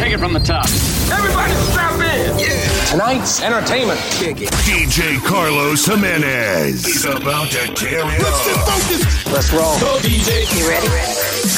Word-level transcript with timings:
Take 0.00 0.14
it 0.14 0.18
from 0.18 0.32
the 0.32 0.40
top. 0.40 0.64
Everybody 1.12 1.52
strap 1.70 1.92
in. 2.00 2.38
Yeah. 2.38 2.86
Tonight's 2.86 3.42
entertainment. 3.42 4.00
DJ 4.00 5.22
Carlos 5.26 5.84
Jimenez 5.84 6.86
He's 6.86 7.04
about 7.04 7.50
to 7.50 7.66
tear 7.74 8.00
it 8.04 8.22
up. 8.22 9.30
Let's 9.30 9.52
roll. 9.52 9.78
Go 9.78 9.98
DJ. 9.98 10.48
You 10.58 10.66
ready? 10.66 10.86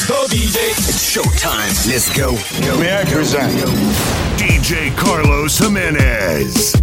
Go 0.08 0.26
DJ. 0.26 0.70
It's 0.88 1.16
showtime. 1.16 1.70
Let's 1.88 2.10
go. 2.18 2.32
May 2.80 2.98
I 2.98 3.04
present 3.04 3.52
DJ 4.36 4.90
Carlos 4.96 5.56
Jimenez. 5.58 6.82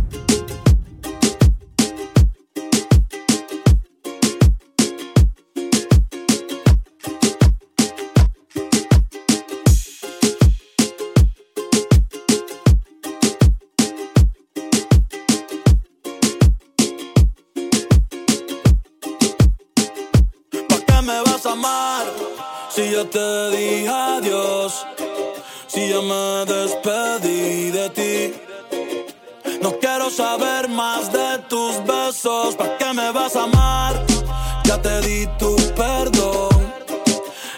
Di 35.10 35.28
tu 35.40 35.56
perdón. 35.76 36.74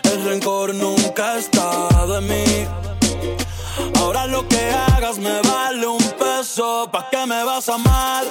El 0.04 0.24
rencor 0.24 0.74
nunca 0.74 1.38
está 1.38 1.68
de 2.12 2.20
mí. 2.30 2.46
Ahora 4.00 4.26
lo 4.28 4.48
que 4.48 4.62
hagas 4.88 5.18
me 5.18 5.42
vale 5.42 5.86
un 5.88 6.06
peso. 6.22 6.90
¿Para 6.92 7.10
qué 7.10 7.26
me 7.26 7.44
vas 7.44 7.68
a 7.70 7.76
amar? 7.76 8.24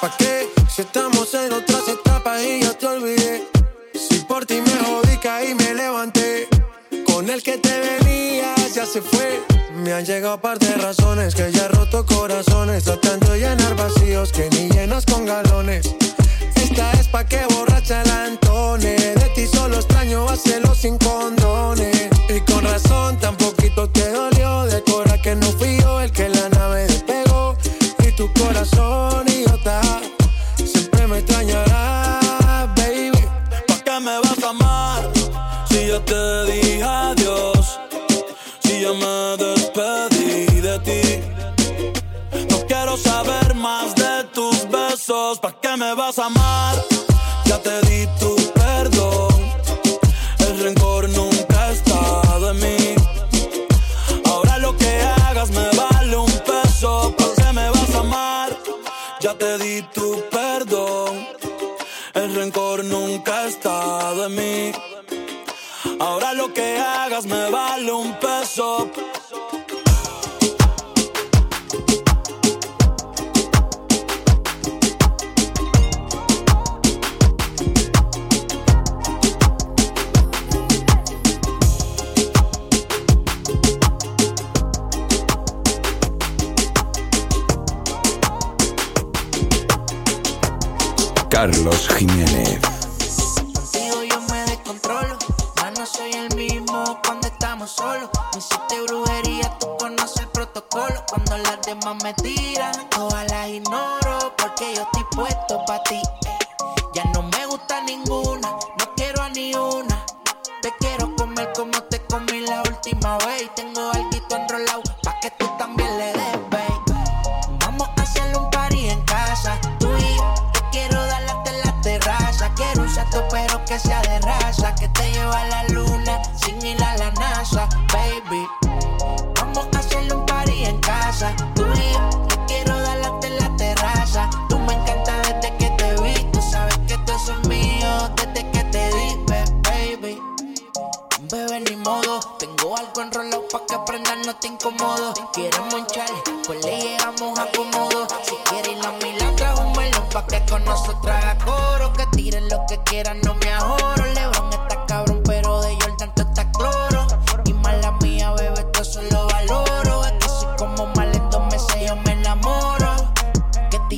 ¿Pa' 0.00 0.12
qué? 0.18 0.48
Si 0.72 0.82
estamos 0.82 1.32
en 1.34 1.52
otras 1.52 1.86
etapas 1.88 2.42
y 2.42 2.62
ya 2.62 2.72
te 2.80 2.86
olvidé. 2.86 3.48
Si 3.94 4.18
por 4.30 4.44
ti 4.44 4.60
me 4.60 4.76
jodí, 4.84 5.16
caí, 5.18 5.54
me 5.54 5.74
levanté. 5.74 6.48
Con 7.06 7.30
el 7.30 7.42
que 7.42 7.58
te 7.58 7.74
venías 7.86 8.74
ya 8.74 8.86
se 8.86 9.00
fue. 9.00 9.28
Me 9.82 9.92
han 9.92 10.04
llegado 10.04 10.40
par 10.40 10.58
de 10.58 10.74
razones 10.76 11.34
que 11.34 11.50
ya 11.52 11.64
he 11.66 11.68
roto 11.68 12.04
corazones. 12.06 12.84
Tratando 12.84 13.32
de 13.32 13.38
llenar 13.40 13.74
vacíos 13.76 14.32
que 14.32 14.48
ni 14.50 14.68
llenas 14.70 15.04
con 15.06 15.26
galones. 15.26 15.94
Esta 16.56 16.92
es 16.92 17.08
pa' 17.08 17.24
que 17.24 17.40
borracha 17.54 18.02
la 18.04 18.26
corazón 28.64 29.28
idiota 29.28 29.80
siempre 30.56 31.06
me 31.06 31.18
extrañará, 31.18 32.72
baby. 32.76 33.12
¿Para 33.66 33.84
qué 33.84 34.00
me 34.00 34.18
vas 34.20 34.42
a 34.42 34.50
amar? 34.50 35.10
Si 35.68 35.86
yo 35.86 36.00
te 36.02 36.44
dije 36.46 36.82
adiós, 36.82 37.78
si 38.60 38.80
yo 38.80 38.94
me 38.94 39.36
despedí 39.36 40.60
de 40.60 40.78
ti. 40.80 41.20
No 42.50 42.66
quiero 42.66 42.96
saber 42.96 43.54
más 43.54 43.94
de 43.94 44.24
tus 44.32 44.68
besos. 44.68 45.38
¿Para 45.40 45.60
qué 45.60 45.76
me 45.76 45.94
vas 45.94 46.18
a 46.18 46.26
amar? 46.26 46.93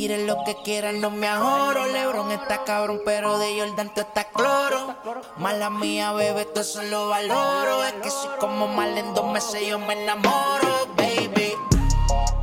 Tiren 0.07 0.27
lo 0.29 0.45
que 0.45 0.55
quieran, 0.63 1.01
no 1.01 1.11
me 1.11 1.27
ahorro. 1.27 1.87
Lebron 1.87 2.31
está 2.31 2.63
cabrón, 2.63 3.01
pero 3.05 3.39
de 3.39 3.59
Jordan 3.59 3.93
tú 3.93 4.03
estás 4.03 4.27
cloro. 4.33 4.95
Mala 5.37 5.69
mía, 5.69 6.13
bebé, 6.13 6.43
esto 6.43 6.61
eso 6.61 6.83
lo 6.85 7.09
valoro. 7.09 7.83
Es 7.85 7.95
que 7.95 8.11
soy 8.11 8.31
como 8.39 8.69
mal 8.69 8.97
en 8.97 9.15
dos 9.15 9.33
meses, 9.33 9.67
yo 9.67 9.81
me 9.81 10.01
enamoro, 10.01 10.87
baby. 10.97 11.55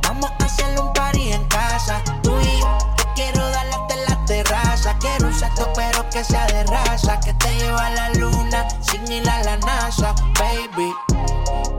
Vamos 0.02 0.30
a 0.30 0.44
hacerle 0.44 0.78
un 0.78 0.92
party 0.92 1.32
en 1.32 1.44
casa, 1.46 2.02
tú 2.22 2.38
y 2.38 2.60
yo. 2.60 2.78
Te 2.98 3.04
quiero 3.14 3.48
dar 3.48 3.66
hasta 3.68 3.96
la 3.96 4.26
terraza. 4.26 4.98
Quiero 5.00 5.28
un 5.28 5.34
sato, 5.34 5.72
pero 5.74 6.10
que 6.10 6.22
sea 6.22 6.46
de 6.48 6.64
raza. 6.64 7.18
Que 7.20 7.32
te 7.32 7.54
lleva 7.56 7.86
a 7.86 7.90
la 7.90 8.10
luna 8.10 8.68
sin 8.82 9.10
ir 9.10 9.26
a 9.26 9.42
la 9.42 9.56
NASA, 9.56 10.14
baby. 10.38 10.92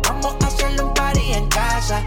Vamos 0.07 0.35
a 0.41 0.47
hacerle 0.47 0.81
un 0.81 0.94
party 0.96 1.34
en 1.34 1.47
casa, 1.49 2.02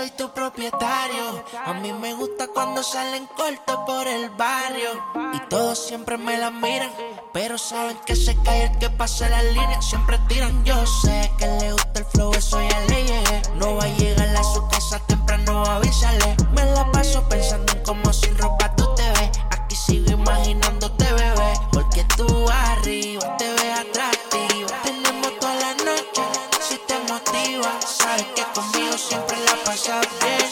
soy 0.00 0.10
tu 0.12 0.30
propietario. 0.32 1.44
A 1.66 1.74
mí 1.74 1.92
me 1.92 2.14
gusta 2.14 2.48
cuando 2.48 2.82
salen 2.82 3.26
cortos 3.36 3.76
por 3.86 4.08
el 4.08 4.30
barrio. 4.30 4.88
Y 5.34 5.38
todos 5.50 5.78
siempre 5.78 6.16
me 6.16 6.38
la 6.38 6.50
miran. 6.50 6.90
Pero 7.34 7.58
saben 7.58 7.98
que 8.06 8.16
se 8.16 8.34
cae 8.42 8.64
el 8.64 8.78
que 8.78 8.88
pase 8.88 9.28
las 9.28 9.44
líneas. 9.44 9.84
Siempre 9.84 10.18
tiran. 10.26 10.64
Yo 10.64 10.86
sé 10.86 11.30
que 11.36 11.46
le 11.46 11.72
gusta 11.72 11.98
el 12.00 12.04
flow, 12.06 12.32
eso 12.32 12.58
ya 12.62 12.80
le 12.88 13.04
llegué. 13.04 13.42
No 13.56 13.76
va 13.76 13.84
a 13.84 13.88
llegar 13.88 14.28
a 14.34 14.42
su 14.42 14.66
casa 14.68 14.98
temprano, 15.00 15.64
avísale. 15.66 16.34
Me 16.52 16.64
la 16.64 16.90
paso 16.92 17.22
pensando 17.28 17.70
en 17.74 17.82
cómo 17.82 18.10
sin 18.10 18.38
ropa 18.38 18.74
tú 18.76 18.94
te 18.94 19.02
ves. 19.02 19.30
Aquí 19.50 19.76
sigo 19.76 20.12
imaginándote, 20.12 21.12
bebé. 21.12 21.52
Porque 21.72 22.04
tú 22.16 22.48
arriba 22.48 23.36
te 23.36 23.52
ves 23.52 23.80
atractiva. 23.80 24.82
Tenemos 24.82 25.38
toda 25.40 25.54
la 25.56 25.74
noche 25.74 26.22
si 26.66 26.78
te 26.88 26.98
motiva. 27.12 27.70
Sabes 27.82 28.24
que 28.34 28.44
conmigo 28.54 28.96
siempre 28.96 29.39
pasa 29.70 30.00
bien. 30.20 30.50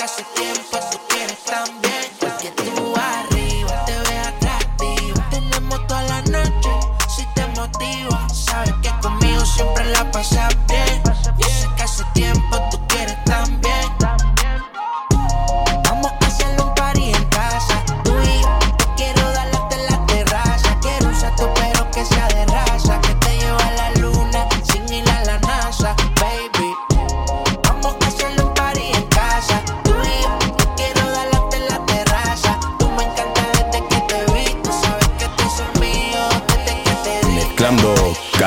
Hace 0.00 0.22
tiempo 0.36 0.78
tú 0.92 0.98
quieres 1.08 1.38
también. 1.44 2.04
Porque 2.20 2.50
tú 2.52 2.94
arriba 2.96 3.84
te 3.84 3.98
ves 3.98 4.26
atractiva. 4.28 5.30
Tenemos 5.30 5.86
toda 5.88 6.02
la 6.04 6.22
noche 6.22 6.70
si 7.16 7.26
te 7.34 7.44
motivo. 7.48 8.16
Sabes 8.32 8.74
que 8.82 8.90
conmigo 9.02 9.44
siempre 9.44 9.84
la 9.86 10.08
pasas 10.12 10.54
bien. 10.68 10.77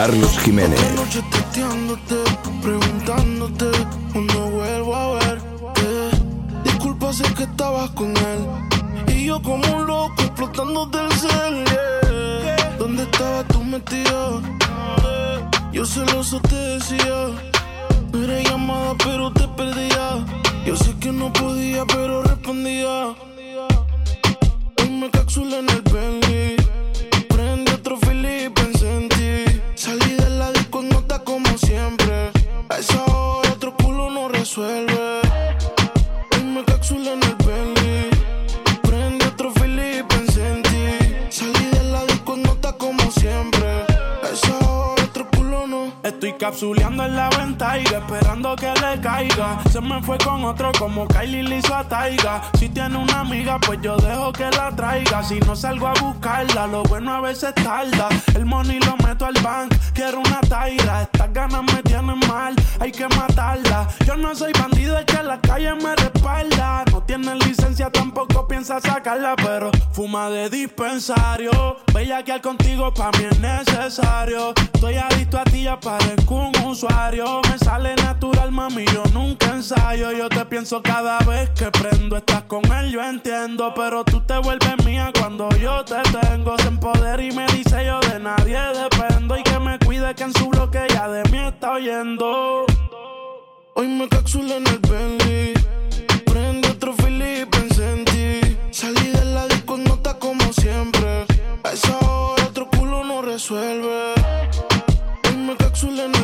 Carlos 0.01 0.35
Jiménez. 0.39 0.79
Noche 0.95 1.21
testeándote, 1.29 2.15
preguntándote 2.63 3.67
cuando 4.11 4.49
vuelvo 4.49 4.95
a 4.95 5.13
verte. 5.19 6.09
Disculpa, 6.63 7.13
sé 7.13 7.31
que 7.35 7.43
estabas 7.43 7.91
con 7.91 8.09
él. 8.09 8.39
Y 9.15 9.25
yo 9.25 9.39
como 9.43 9.63
un 9.77 9.85
loco 9.85 10.15
explotando 10.23 10.87
del 10.87 11.11
cel. 11.11 11.65
¿Dónde 12.79 13.03
estabas 13.03 13.45
tú 13.49 13.63
metido? 13.63 14.41
Yo 15.71 15.85
celoso 15.85 16.39
te 16.49 16.55
decía. 16.55 17.27
No 18.11 18.23
era 18.23 18.41
llamada, 18.41 18.95
pero 19.05 19.31
te 19.31 19.47
perdía. 19.49 20.25
Yo 20.65 20.75
sé 20.77 20.97
que 20.99 21.11
no 21.11 21.31
podía, 21.31 21.85
pero 21.85 22.23
respondía. 22.23 23.13
Hoy 24.79 24.89
me 24.89 25.11
capsulé 25.11 25.59
en 25.59 25.69
el 25.69 25.81
Bentley. 25.83 26.60
Capsuleando 46.51 47.05
en 47.05 47.15
la 47.15 47.29
venta 47.29 47.79
y 47.79 47.83
esperando 47.85 48.57
que 48.57 48.67
le 48.67 48.99
caiga. 48.99 49.57
Se 49.71 49.79
me 49.79 50.01
fue 50.03 50.17
con 50.17 50.43
otro 50.43 50.73
como 50.77 51.07
Kylie 51.07 51.43
le 51.43 51.59
hizo 51.59 51.73
a 51.73 51.85
Taiga. 51.85 52.41
Si 52.59 52.67
tiene 52.67 52.97
una 52.97 53.21
amiga, 53.21 53.57
pues 53.57 53.79
yo 53.81 53.95
dejo 53.95 54.33
que 54.33 54.49
la 54.51 54.69
traiga. 54.75 55.23
Si 55.23 55.39
no 55.39 55.55
salgo 55.55 55.87
a 55.87 55.93
buscarla, 55.93 56.67
lo 56.67 56.83
bueno 56.83 57.13
a 57.13 57.21
veces 57.21 57.55
tarda. 57.55 58.09
El 58.35 58.45
money 58.45 58.79
lo 58.81 58.97
meto 58.97 59.25
al 59.25 59.35
bank, 59.41 59.73
quiero 59.93 60.19
una 60.19 60.41
taira. 60.41 61.03
Estas 61.03 61.31
ganas 61.31 61.63
me 61.63 61.81
tienen 61.83 62.19
mal, 62.27 62.53
hay 62.81 62.91
que 62.91 63.07
matarla. 63.07 63.87
Yo 64.05 64.17
no 64.17 64.35
soy 64.35 64.51
bandido, 64.51 64.97
es 64.97 65.05
que 65.05 65.23
la 65.23 65.39
calle 65.39 65.73
me 65.75 65.95
respalda. 65.95 66.83
No 66.91 67.01
tiene 67.03 67.33
licencia, 67.35 67.89
tampoco 67.89 68.45
piensa 68.45 68.81
sacarla, 68.81 69.37
pero 69.37 69.71
fuma 69.93 70.29
de 70.29 70.49
dispensario. 70.49 71.77
Bella 71.93 72.23
que 72.23 72.33
al 72.33 72.41
contigo 72.41 72.93
pa' 72.93 73.11
mí 73.17 73.25
es 73.31 73.39
necesario. 73.39 74.53
Estoy 74.73 74.95
adicto 74.95 75.39
a 75.39 75.45
ti, 75.45 75.63
ya 75.63 75.79
parezco 75.79 76.40
un 76.41 76.55
usuario. 76.65 77.41
Me 77.49 77.57
sale 77.57 77.95
natural, 77.95 78.51
mami, 78.51 78.85
yo 78.85 79.03
nunca 79.13 79.47
ensayo. 79.47 80.11
Yo 80.11 80.29
te 80.29 80.45
pienso 80.45 80.81
cada 80.81 81.19
vez 81.19 81.49
que 81.51 81.69
prendo. 81.71 82.17
Estás 82.17 82.43
con 82.43 82.65
él, 82.71 82.91
yo 82.91 83.03
entiendo. 83.03 83.73
Pero 83.75 84.03
tú 84.03 84.21
te 84.21 84.37
vuelves 84.37 84.85
mía 84.85 85.11
cuando 85.17 85.49
yo 85.57 85.83
te 85.85 86.01
tengo. 86.19 86.57
Sin 86.59 86.77
poder 86.79 87.19
y 87.19 87.31
me 87.31 87.45
dice 87.47 87.85
yo 87.85 87.99
de 88.01 88.19
nadie 88.19 88.59
dependo. 88.73 89.37
Y 89.37 89.43
que 89.43 89.59
me 89.59 89.77
cuide 89.79 90.13
que 90.15 90.23
en 90.23 90.33
su 90.33 90.49
bloque 90.49 90.79
ya 90.89 91.07
de 91.07 91.23
mí 91.29 91.37
está 91.39 91.73
oyendo. 91.73 92.65
Hoy 93.75 93.87
me 93.87 94.07
capsulé 94.09 94.57
en 94.57 94.67
el 94.67 94.79
Bentley. 94.79 95.53
Prende 96.25 96.69
otro 96.69 96.93
Philip, 96.93 97.49
pensé 97.49 97.91
en 97.91 98.05
ti. 98.05 98.57
Salí 98.71 99.11
de 99.11 99.25
la 99.25 99.47
disco 99.47 99.75
en 99.75 99.85
nota 99.85 100.17
como 100.19 100.51
siempre. 100.53 101.25
A 101.63 101.71
esa 101.71 101.97
hora 101.99 102.43
otro 102.45 102.67
culo 102.69 103.03
no 103.03 103.21
resuelve. 103.21 104.13
Hoy 105.27 105.37
me 105.37 105.55
capsulé 105.55 106.05
en 106.05 106.15
el 106.15 106.20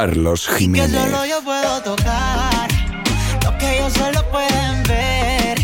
Carlos 0.00 0.46
Y 0.46 0.48
que 0.48 0.58
Jiménez. 0.60 0.90
solo 0.92 1.26
yo 1.26 1.42
puedo 1.42 1.82
tocar 1.82 2.68
lo 3.44 3.58
que 3.58 3.76
ellos 3.76 3.92
solo 3.92 4.24
pueden 4.30 4.82
ver. 4.84 5.58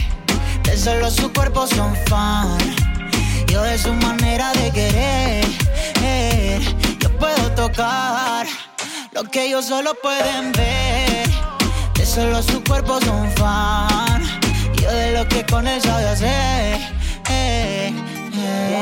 De 0.62 0.76
solo 0.76 1.10
su 1.10 1.32
cuerpo 1.32 1.66
son 1.66 1.96
fan. 2.04 2.58
Yo 3.46 3.62
de 3.62 3.78
su 3.78 3.94
manera 3.94 4.52
de 4.52 4.70
querer. 4.72 5.46
Yo 7.00 7.08
puedo 7.16 7.50
tocar 7.52 8.46
lo 9.12 9.24
que 9.24 9.46
ellos 9.46 9.64
solo 9.64 9.94
pueden 10.02 10.52
ver. 10.52 11.26
De 11.94 12.04
solo 12.04 12.42
su 12.42 12.62
cuerpo 12.62 13.00
son 13.00 13.32
fan. 13.36 14.22
Yo 14.82 14.90
de 14.92 15.12
lo 15.12 15.26
que 15.28 15.46
con 15.46 15.66
él 15.66 15.80
sabe 15.80 16.08
hacer. 16.08 16.75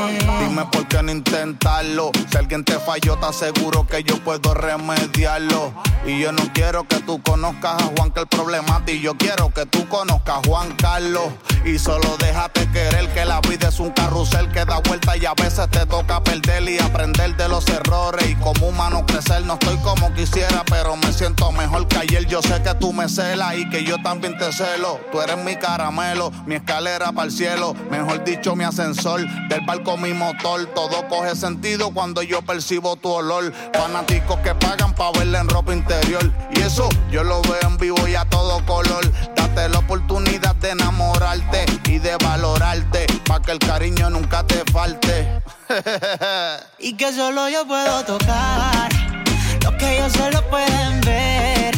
Dime 0.07 0.65
por 0.71 0.87
qué 0.87 1.01
no 1.03 1.11
intentarlo. 1.11 2.11
Si 2.29 2.37
alguien 2.37 2.63
te 2.63 2.79
falló, 2.79 3.17
te 3.17 3.25
aseguro 3.25 3.85
que 3.87 4.03
yo 4.03 4.23
puedo 4.23 4.53
remediarlo. 4.53 5.73
Y 6.05 6.19
yo 6.19 6.31
no 6.31 6.43
quiero 6.53 6.87
que 6.87 6.99
tú 6.99 7.21
conozcas 7.21 7.81
a 7.81 7.85
Juan 7.95 8.11
que 8.11 8.21
el 8.21 8.27
problema 8.27 8.77
a 8.77 8.85
ti. 8.85 9.01
Yo 9.01 9.15
quiero 9.17 9.49
que 9.49 9.65
tú 9.65 9.87
conozcas 9.89 10.37
a 10.37 10.47
Juan 10.47 10.71
Carlos. 10.75 11.29
Y 11.65 11.79
solo 11.79 12.15
déjate 12.19 12.69
querer 12.69 13.11
que 13.13 13.25
la 13.25 13.41
vida 13.41 13.69
es 13.69 13.79
un 13.79 13.89
carrusel 13.91 14.51
que 14.51 14.65
da 14.65 14.79
vuelta 14.87 15.17
y 15.17 15.25
a 15.25 15.33
veces 15.33 15.67
te 15.71 15.85
toca 15.87 16.23
perder 16.23 16.69
y 16.69 16.77
aprender 16.77 17.35
de 17.35 17.49
los 17.49 17.67
errores. 17.69 18.29
Y 18.29 18.35
como 18.35 18.67
humano 18.67 19.03
crecer, 19.05 19.43
no 19.45 19.53
estoy 19.53 19.77
como 19.77 20.13
quisiera, 20.13 20.63
pero 20.65 20.95
me 20.95 21.11
siento 21.11 21.51
mejor 21.51 21.87
que 21.87 21.97
ayer. 21.97 22.27
Yo 22.27 22.41
sé 22.43 22.61
que 22.61 22.75
tú 22.75 22.93
me 22.93 23.09
celas 23.09 23.57
y 23.57 23.67
que 23.69 23.83
yo 23.83 23.97
también 24.03 24.37
te 24.37 24.51
celo. 24.51 24.99
Tú 25.11 25.21
eres 25.21 25.37
mi 25.43 25.55
caramelo, 25.55 26.31
mi 26.45 26.55
escalera 26.55 27.11
para 27.11 27.25
el 27.25 27.31
cielo. 27.31 27.73
Mejor 27.89 28.23
dicho, 28.23 28.55
mi 28.55 28.63
ascensor. 28.63 29.21
Del 29.49 29.65
mi 29.97 30.13
motor. 30.13 30.65
Todo 30.73 31.07
coge 31.07 31.35
sentido 31.35 31.91
cuando 31.91 32.21
yo 32.21 32.41
percibo 32.41 32.95
tu 32.95 33.09
olor. 33.09 33.53
Fanáticos 33.73 34.39
que 34.39 34.53
pagan 34.55 34.93
para 34.93 35.11
verla 35.11 35.39
en 35.41 35.49
ropa 35.49 35.73
interior. 35.73 36.31
Y 36.51 36.61
eso 36.61 36.89
yo 37.11 37.23
lo 37.23 37.41
veo 37.43 37.59
en 37.63 37.77
vivo 37.77 38.07
y 38.07 38.15
a 38.15 38.25
todo 38.25 38.65
color. 38.65 39.11
Date 39.35 39.69
la 39.69 39.79
oportunidad 39.79 40.55
de 40.55 40.71
enamorarte 40.71 41.65
y 41.85 41.99
de 41.99 42.15
valorarte. 42.17 43.05
Pa' 43.25 43.41
que 43.41 43.51
el 43.51 43.59
cariño 43.59 44.09
nunca 44.09 44.45
te 44.45 44.63
falte. 44.71 45.41
y 46.79 46.93
que 46.95 47.11
solo 47.13 47.49
yo 47.49 47.65
puedo 47.67 48.03
tocar 48.05 48.89
lo 49.63 49.75
que 49.77 49.97
ellos 49.97 50.13
solo 50.13 50.41
pueden 50.49 51.01
ver. 51.01 51.75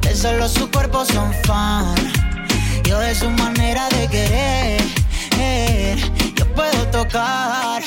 De 0.00 0.14
solo 0.14 0.48
su 0.48 0.70
cuerpo 0.70 1.04
son 1.04 1.32
fan. 1.44 1.94
Yo 2.84 2.98
de 2.98 3.14
su 3.14 3.30
manera 3.30 3.88
de 3.88 4.08
querer. 4.08 4.94
Puedo 6.54 6.86
tocar 6.88 7.82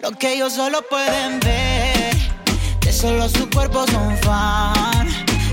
lo 0.00 0.10
que 0.12 0.34
ellos 0.34 0.52
solo 0.52 0.82
pueden 0.88 1.40
ver. 1.40 2.16
De 2.80 2.92
solo 2.92 3.28
su 3.28 3.48
cuerpo 3.50 3.86
son 3.86 4.16
fan. 4.18 5.08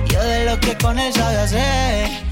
Yo 0.08 0.22
de 0.24 0.46
lo 0.46 0.60
que 0.60 0.78
con 0.78 1.00
él 1.00 1.14
sabe 1.14 1.38
hacer. 1.38 2.24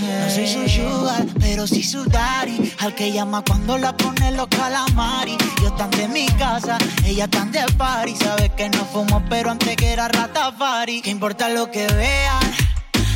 No 0.00 0.34
soy 0.34 0.46
su 0.46 0.68
sugar, 0.68 1.26
pero 1.38 1.66
sí 1.66 1.82
su 1.82 2.04
daddy. 2.04 2.72
Al 2.78 2.94
que 2.94 3.12
llama 3.12 3.42
cuando 3.46 3.76
la 3.78 3.96
pone 3.96 4.32
los 4.32 4.48
calamari. 4.48 5.36
Yo 5.62 5.72
tan 5.72 5.90
de 5.90 6.08
mi 6.08 6.26
casa, 6.38 6.78
ella 7.04 7.28
tan 7.28 7.52
de 7.52 7.60
party. 7.76 8.14
Sabe 8.16 8.50
que 8.50 8.68
no 8.70 8.84
fumo, 8.86 9.22
pero 9.28 9.50
antes 9.50 9.76
que 9.76 9.92
era 9.92 10.08
ratafari. 10.08 11.02
¿Qué 11.02 11.10
importa 11.10 11.48
lo 11.48 11.70
que 11.70 11.86
vean? 11.88 12.40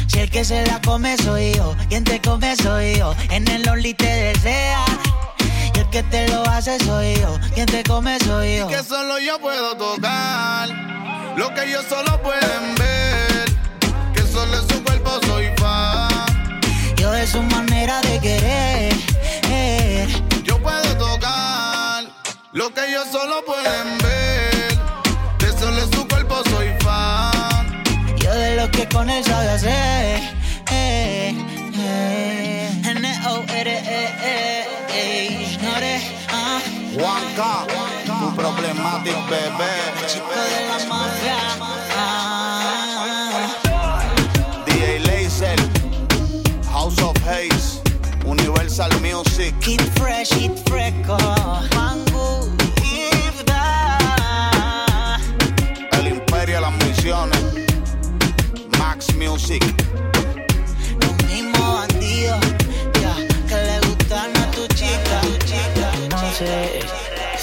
Si 0.08 0.20
el 0.20 0.30
que 0.30 0.44
se 0.44 0.66
la 0.66 0.80
come 0.82 1.16
soy 1.16 1.54
yo, 1.54 1.74
quien 1.88 2.04
te 2.04 2.20
come 2.20 2.54
soy 2.56 2.96
yo. 2.96 3.14
En 3.30 3.48
el 3.48 3.66
only 3.68 3.94
te 3.94 4.06
desea. 4.06 4.84
Que 5.92 6.02
te 6.04 6.26
lo 6.28 6.42
hace 6.48 6.78
soy 6.78 7.14
yo, 7.16 7.38
quien 7.52 7.66
te 7.66 7.82
come 7.82 8.18
soy 8.20 8.56
yo. 8.56 8.66
Que 8.66 8.82
solo 8.82 9.18
yo 9.18 9.38
puedo 9.38 9.76
tocar 9.76 10.70
lo 11.36 11.52
que 11.52 11.64
ellos 11.64 11.84
solo 11.86 12.18
pueden 12.22 12.74
ver. 12.76 13.44
Que 14.14 14.22
solo 14.22 14.58
en 14.58 14.68
su 14.70 14.82
cuerpo 14.84 15.20
soy 15.26 15.48
fan. 15.58 16.08
Yo 16.96 17.10
de 17.10 17.26
su 17.26 17.42
manera 17.42 18.00
de 18.00 18.18
querer. 18.20 18.94
Yo 20.44 20.58
puedo 20.62 20.96
tocar 20.96 22.04
lo 22.52 22.72
que 22.72 22.88
ellos 22.88 23.08
solo 23.12 23.44
pueden 23.44 23.98
ver. 23.98 24.78
De 25.40 25.60
solo 25.60 25.78
en 25.78 25.92
su 25.92 26.08
cuerpo 26.08 26.42
soy 26.48 26.68
fan. 26.80 27.82
Yo 28.16 28.32
de 28.32 28.56
lo 28.56 28.70
que 28.70 28.88
con 28.88 29.10
él 29.10 29.22
sabe 29.22 29.50
hacer. 29.50 30.22
Eh, 30.70 31.36
eh. 31.76 32.82
N-O-R-E-E. 32.96 34.52
Ignore, 34.94 35.60
ah. 35.60 35.61
Juanca, 36.94 37.64
tu 38.04 38.34
problemático 38.36 39.18
bebé. 39.30 39.72
Chico 40.06 40.28
de 40.28 40.66
la 40.68 40.78
mafia. 40.88 41.38
DJ 44.66 44.98
Laser, 45.06 45.56
House 46.70 46.98
of 47.00 47.16
Haze, 47.24 47.80
Universal 48.26 48.90
Music. 49.00 49.54
Keep 49.60 49.80
fresh, 49.98 50.30
hit 50.34 50.52
fresco. 50.68 51.16
Mango, 51.74 52.48
Ibda. 52.84 53.56
El 55.92 56.08
Imperio 56.08 56.56
de 56.56 56.60
las 56.60 56.72
Misiones. 56.84 57.40
Max 58.78 59.14
Music. 59.16 59.62
Los 61.00 61.14
mismos 61.30 61.88
bandidos, 61.88 62.40
ya, 63.00 63.14
que 63.48 63.54
le 63.54 63.80
gustan 63.86 64.36
a 64.36 64.50
tu 64.50 64.66
chica, 64.74 65.20
tu 65.22 65.38
chica, 65.46 65.90
tu 65.92 66.16
chica 66.38 66.81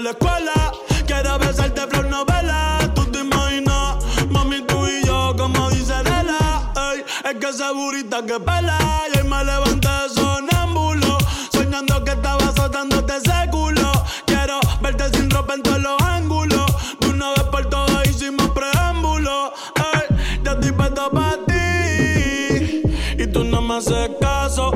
la 0.00 0.10
escuela. 0.10 0.72
Quiero 1.06 1.38
besarte 1.38 1.82
flow 1.88 2.08
novela. 2.08 2.78
Tú 2.94 3.04
te 3.06 3.20
imaginas, 3.20 3.96
mami, 4.30 4.62
tú 4.62 4.86
y 4.86 5.04
yo, 5.06 5.34
como 5.36 5.70
dice 5.70 5.94
Dela. 6.02 6.72
Ey, 6.92 7.04
es 7.24 7.34
que 7.38 7.48
esa 7.48 7.72
burita 7.72 8.24
que 8.24 8.40
pela. 8.40 8.78
Y 9.14 9.18
hoy 9.18 9.28
me 9.28 9.44
levanté 9.44 9.88
sonámbulo, 10.14 11.18
soñando 11.52 12.02
que 12.04 12.12
estaba 12.12 12.44
azotándote 12.44 13.16
ese 13.16 13.50
culo. 13.50 13.92
Quiero 14.26 14.60
verte 14.80 15.04
sin 15.16 15.30
ropa 15.30 15.54
en 15.54 15.62
todos 15.62 15.80
los 15.80 16.00
ángulos. 16.02 16.66
De 17.00 17.08
una 17.08 17.30
vez 17.30 17.44
por 17.44 17.66
todas 17.68 18.06
hicimos 18.08 18.48
preámbulo. 18.50 19.52
Ey, 19.76 20.16
yo 20.42 20.52
estoy 20.52 20.72
puesto 20.72 21.10
para 21.10 21.36
ti. 21.46 22.82
Y 23.18 23.26
tú 23.28 23.44
no 23.44 23.60
me 23.60 23.76
haces 23.76 24.10
caso. 24.20 24.73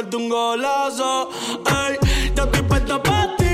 meterte 0.00 0.16
un 0.16 0.28
golazo. 0.30 1.28
Ey, 1.66 1.98
yo 2.34 2.44
estoy 2.44 2.62
puesto 2.62 3.02
para 3.02 3.36
ti. 3.36 3.44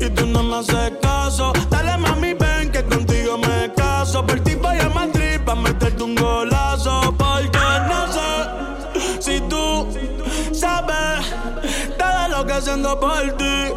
Y 0.00 0.10
tú 0.10 0.26
no 0.26 0.42
me 0.42 0.56
haces 0.56 0.92
caso. 1.00 1.52
Dale 1.70 1.96
mami, 1.96 2.34
ven 2.34 2.70
que 2.72 2.82
contigo 2.84 3.38
me 3.38 3.72
caso. 3.74 4.26
Por 4.26 4.40
ti 4.40 4.56
voy 4.56 4.78
a 4.78 4.88
Madrid 4.88 5.38
para 5.44 5.60
meterte 5.60 6.02
un 6.02 6.16
golazo. 6.16 7.14
Porque 7.16 7.58
no 7.88 8.12
sé 8.12 9.20
si 9.20 9.40
tú 9.42 9.86
sabes 10.52 11.26
todo 11.96 12.28
lo 12.28 12.46
que 12.46 12.60
siento 12.60 12.98
por 12.98 13.36
ti. 13.36 13.72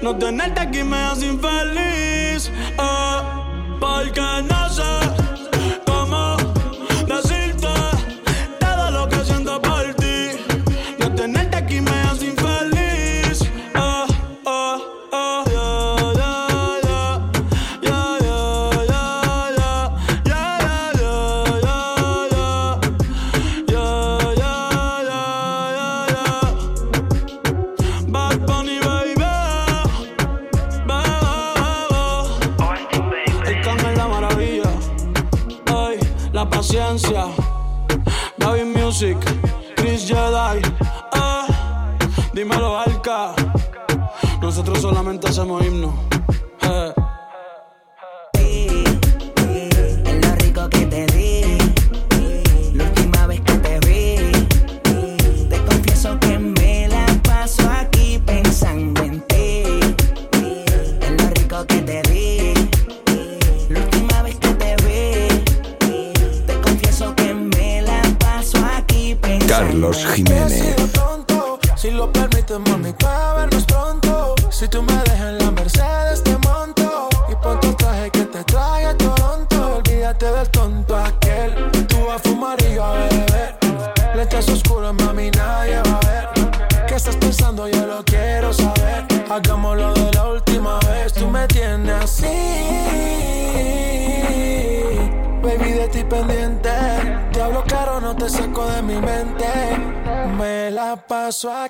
No 0.00 0.16
tenerte 0.16 0.60
aquí 0.60 0.82
me 0.82 0.96
hace 0.96 1.26
infeliz. 1.26 2.50
Eh, 2.78 3.20
porque 3.78 4.20
no 4.48 4.70
sé. 4.70 5.25
solamente 44.96 45.28
hacemos 45.28 45.62
himnos. 45.66 45.92
Hey. 46.62 46.70
Eh. 46.96 47.05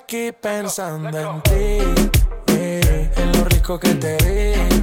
aquí 0.07 0.31
pensando 0.31 1.19
en 1.19 1.41
ti, 1.41 2.53
eh, 2.53 3.11
en 3.13 3.31
lo 3.33 3.43
rico 3.43 3.77
que 3.77 3.93
te 3.95 4.15
di. 4.15 4.76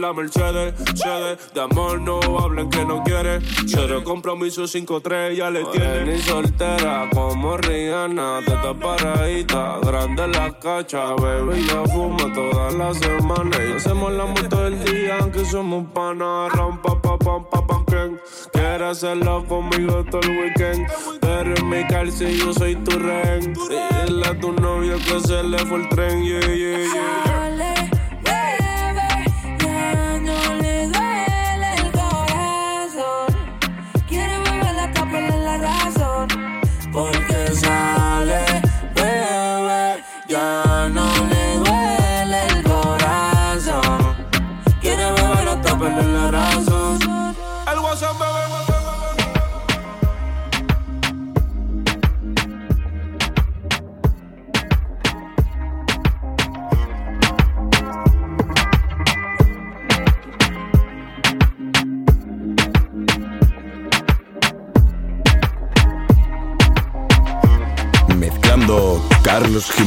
La 0.00 0.12
Mercedes, 0.12 0.74
Mercedes. 0.78 1.52
De 1.52 1.60
amor 1.60 2.00
no 2.00 2.20
hablen 2.38 2.70
que 2.70 2.84
no 2.84 3.02
quiere. 3.02 3.40
Cero 3.66 4.02
compromiso 4.04 4.64
5-3, 4.64 5.34
ya 5.34 5.50
le 5.50 5.64
tiene. 5.66 6.12
Ni 6.12 6.22
soltera 6.22 7.08
como 7.12 7.56
Rihanna, 7.56 8.40
teta 8.44 8.74
paradita. 8.74 9.78
Grande 9.82 10.28
la 10.28 10.58
cacha, 10.58 11.14
bebé, 11.14 11.62
ya 11.64 11.84
fuma 11.92 12.32
toda 12.32 12.70
la 12.72 12.94
semana. 12.94 13.56
Y 13.64 13.72
hacemos 13.76 14.12
la 14.12 14.26
moto 14.26 14.66
el 14.66 14.84
día, 14.84 15.18
aunque 15.20 15.44
somos 15.44 15.86
panas. 15.92 16.52
Ram, 16.52 16.80
pa, 16.82 17.00
pa, 17.00 17.18
pam, 17.18 17.44
pa, 17.50 17.66
pam, 17.66 17.84
pam. 17.84 18.18
Quiere 18.52 18.86
hacerlo 18.86 19.44
conmigo 19.46 20.04
todo 20.10 20.20
el 20.22 20.38
weekend. 20.38 20.86
Pero 21.20 21.54
en 21.56 21.68
mi 21.68 21.84
calce 21.86 22.36
yo 22.36 22.52
soy 22.52 22.76
tu 22.76 22.98
rehén. 22.98 23.54
Dile 24.06 24.26
a 24.26 24.38
tu 24.38 24.52
novio 24.52 24.96
que 24.98 25.20
se 25.20 25.42
le 25.42 25.58
fue 25.58 25.78
el 25.78 25.88
tren, 25.88 26.24
yeah, 26.24 26.40
yeah, 26.40 26.78
yeah. 26.78 27.27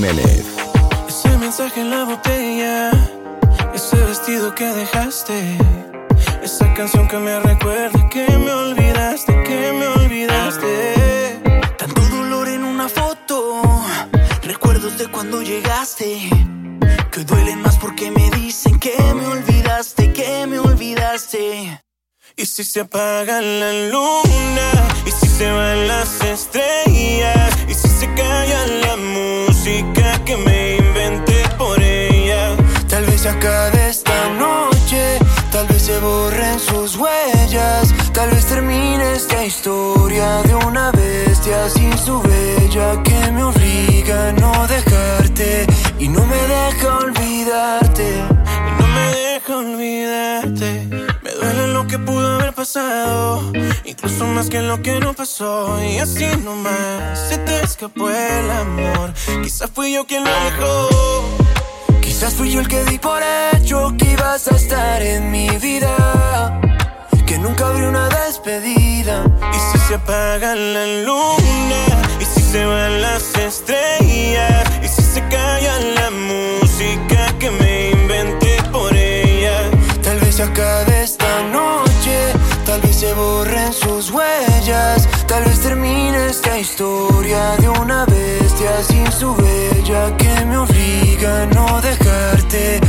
Ese 0.03 1.37
mensaje 1.37 1.81
en 1.81 1.91
la 1.91 2.05
botella, 2.05 2.89
ese 3.71 3.97
vestido 3.97 4.55
que 4.55 4.65
dejaste, 4.65 5.57
esa 6.41 6.73
canción 6.73 7.07
que 7.07 7.17
me 7.17 7.39
recuerda 7.39 8.09
que 8.09 8.25
me 8.25 8.51
olvidaste, 8.51 9.43
que 9.43 9.71
me 9.71 9.87
olvidaste. 9.87 11.39
Tanto 11.77 12.01
dolor 12.01 12.47
en 12.47 12.63
una 12.63 12.89
foto, 12.89 13.61
recuerdos 14.41 14.97
de 14.97 15.05
cuando 15.05 15.43
llegaste, 15.43 16.27
que 17.11 17.23
duelen 17.23 17.61
más 17.61 17.77
porque 17.77 18.09
me 18.09 18.31
dicen 18.31 18.79
que 18.79 18.95
me 19.13 19.27
olvidaste, 19.27 20.13
que 20.13 20.47
me 20.47 20.57
olvidaste. 20.57 21.79
Y 22.37 22.45
si 22.47 22.63
se 22.63 22.79
apaga 22.79 23.39
la 23.39 23.71
luna, 23.89 24.67
y 25.05 25.11
si 25.11 25.27
se 25.27 25.51
van 25.51 25.87
las 25.87 26.23
estrellas, 26.23 27.55
y 27.67 27.73
si 27.75 27.87
se 27.87 28.11
calla 28.15 28.65
la 28.65 28.97
que 30.25 30.37
me 30.37 30.77
inventé 30.77 31.43
por 31.57 31.81
ella. 31.81 32.55
Tal 32.87 33.05
vez 33.05 33.21
se 33.21 33.29
acabe 33.29 33.89
esta 33.89 34.29
noche, 34.37 35.17
tal 35.51 35.67
vez 35.67 35.81
se 35.83 35.97
borren 35.99 36.59
sus 36.59 36.97
huellas, 36.97 37.93
tal 38.13 38.29
vez 38.31 38.45
termine 38.45 39.13
esta 39.13 39.45
historia 39.45 40.41
de 40.43 40.55
una 40.55 40.91
bestia 40.91 41.69
sin 41.69 41.97
su 41.97 42.21
bella 42.21 43.01
que 43.03 43.31
me 43.31 43.43
obliga 43.43 44.29
a 44.29 44.31
no 44.33 44.67
dejarte 44.67 45.65
y 45.99 46.07
no 46.09 46.25
me 46.25 46.41
deja 46.57 46.97
olvidarte, 46.97 48.07
y 48.69 48.81
no 48.81 48.87
me 48.95 49.05
deja 49.21 49.57
olvidarte. 49.57 50.87
Me 51.23 51.31
duele 51.31 51.67
lo 51.67 51.87
que 51.87 51.97
pudo 51.97 52.35
haber 52.35 52.53
pasado, 52.53 53.51
incluso 54.03 54.25
más 54.25 54.49
que 54.49 54.61
lo 54.61 54.81
que 54.81 54.99
no 54.99 55.13
pasó. 55.13 55.79
Y 55.83 55.99
así 55.99 56.25
nomás 56.43 57.19
se 57.29 57.37
te 57.37 57.63
escapó 57.63 58.09
el 58.09 58.49
amor. 58.49 59.13
Quizás 59.43 59.69
fui 59.71 59.93
yo 59.93 60.05
quien 60.05 60.23
lo 60.23 60.31
dejó. 60.31 60.89
Quizás 62.01 62.33
fui 62.33 62.51
yo 62.51 62.61
el 62.61 62.67
que 62.67 62.83
di 62.85 62.97
por 62.97 63.21
hecho 63.53 63.93
que 63.97 64.11
ibas 64.11 64.47
a 64.47 64.55
estar 64.55 65.01
en 65.01 65.29
mi 65.29 65.49
vida. 65.57 66.59
Que 67.27 67.37
nunca 67.37 67.67
habría 67.67 67.89
una 67.89 68.09
despedida. 68.09 69.23
Y 69.53 69.71
si 69.71 69.85
se 69.87 69.95
apaga 69.95 70.55
la 70.55 70.85
luna, 71.03 71.83
y 72.19 72.25
si 72.25 72.41
se 72.41 72.65
van 72.65 73.01
las 73.01 73.35
estrellas, 73.35 74.69
sus 83.83 84.11
huellas, 84.11 85.07
tal 85.27 85.43
vez 85.43 85.59
termine 85.59 86.27
esta 86.27 86.57
historia 86.59 87.55
de 87.57 87.69
una 87.69 88.05
bestia 88.05 88.83
sin 88.83 89.11
su 89.11 89.35
bella 89.35 90.15
que 90.17 90.45
me 90.45 90.57
obliga 90.57 91.43
a 91.43 91.45
no 91.47 91.81
dejarte 91.81 92.79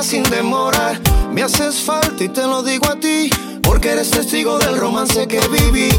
sin 0.00 0.22
demora. 0.22 0.98
Me 1.32 1.42
haces 1.42 1.82
falta 1.82 2.24
y 2.24 2.28
te 2.30 2.46
lo 2.46 2.62
digo 2.62 2.86
a 2.88 2.96
ti, 2.98 3.28
porque 3.62 3.90
eres 3.90 4.10
testigo 4.10 4.58
del 4.58 4.78
romance 4.78 5.28
que 5.28 5.38
viví. 5.48 5.90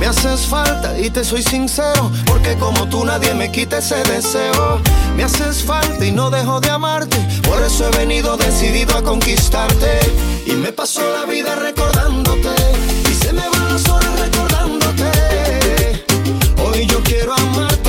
Me 0.00 0.06
haces 0.06 0.40
falta 0.46 0.98
y 0.98 1.08
te 1.10 1.22
soy 1.22 1.42
sincero, 1.42 2.10
porque 2.26 2.56
como 2.56 2.88
tú 2.88 3.04
nadie 3.04 3.34
me 3.34 3.52
quita 3.52 3.78
ese 3.78 4.02
deseo. 4.04 4.80
Me 5.14 5.22
haces 5.22 5.62
falta 5.62 6.04
y 6.04 6.10
no 6.10 6.30
dejo 6.30 6.60
de 6.60 6.70
amarte, 6.70 7.16
por 7.44 7.62
eso 7.62 7.88
he 7.88 7.96
venido 7.96 8.36
decidido 8.36 8.96
a 8.96 9.02
conquistarte. 9.02 10.00
Y 10.46 10.52
me 10.52 10.72
pasó 10.72 11.00
la 11.12 11.24
vida 11.24 11.54
recordándote, 11.54 12.54
y 13.08 13.14
se 13.14 13.32
me 13.32 13.48
van 13.48 13.68
las 13.72 13.88
horas 13.88 14.18
recordándote. 14.18 15.12
Hoy 16.60 16.86
yo 16.86 17.00
quiero 17.04 17.34
amarte. 17.34 17.87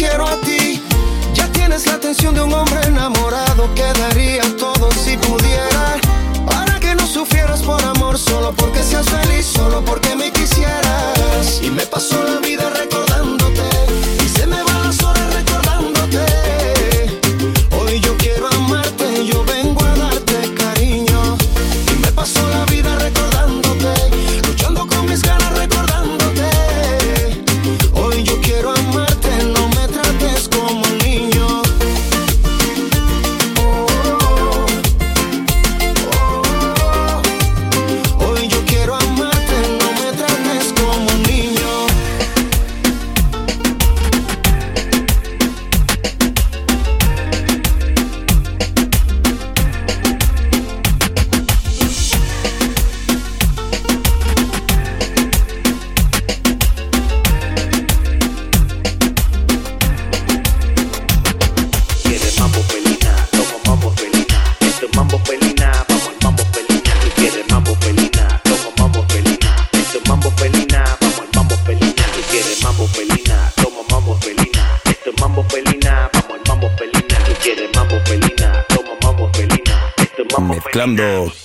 quiero 0.00 0.26
a 0.26 0.36
ti. 0.40 0.82
Ya 1.34 1.46
tienes 1.52 1.86
la 1.86 1.94
atención 1.94 2.34
de 2.34 2.40
un 2.40 2.54
hombre 2.54 2.79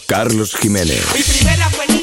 Carlos 0.07 0.51
Jiménez. 0.61 1.94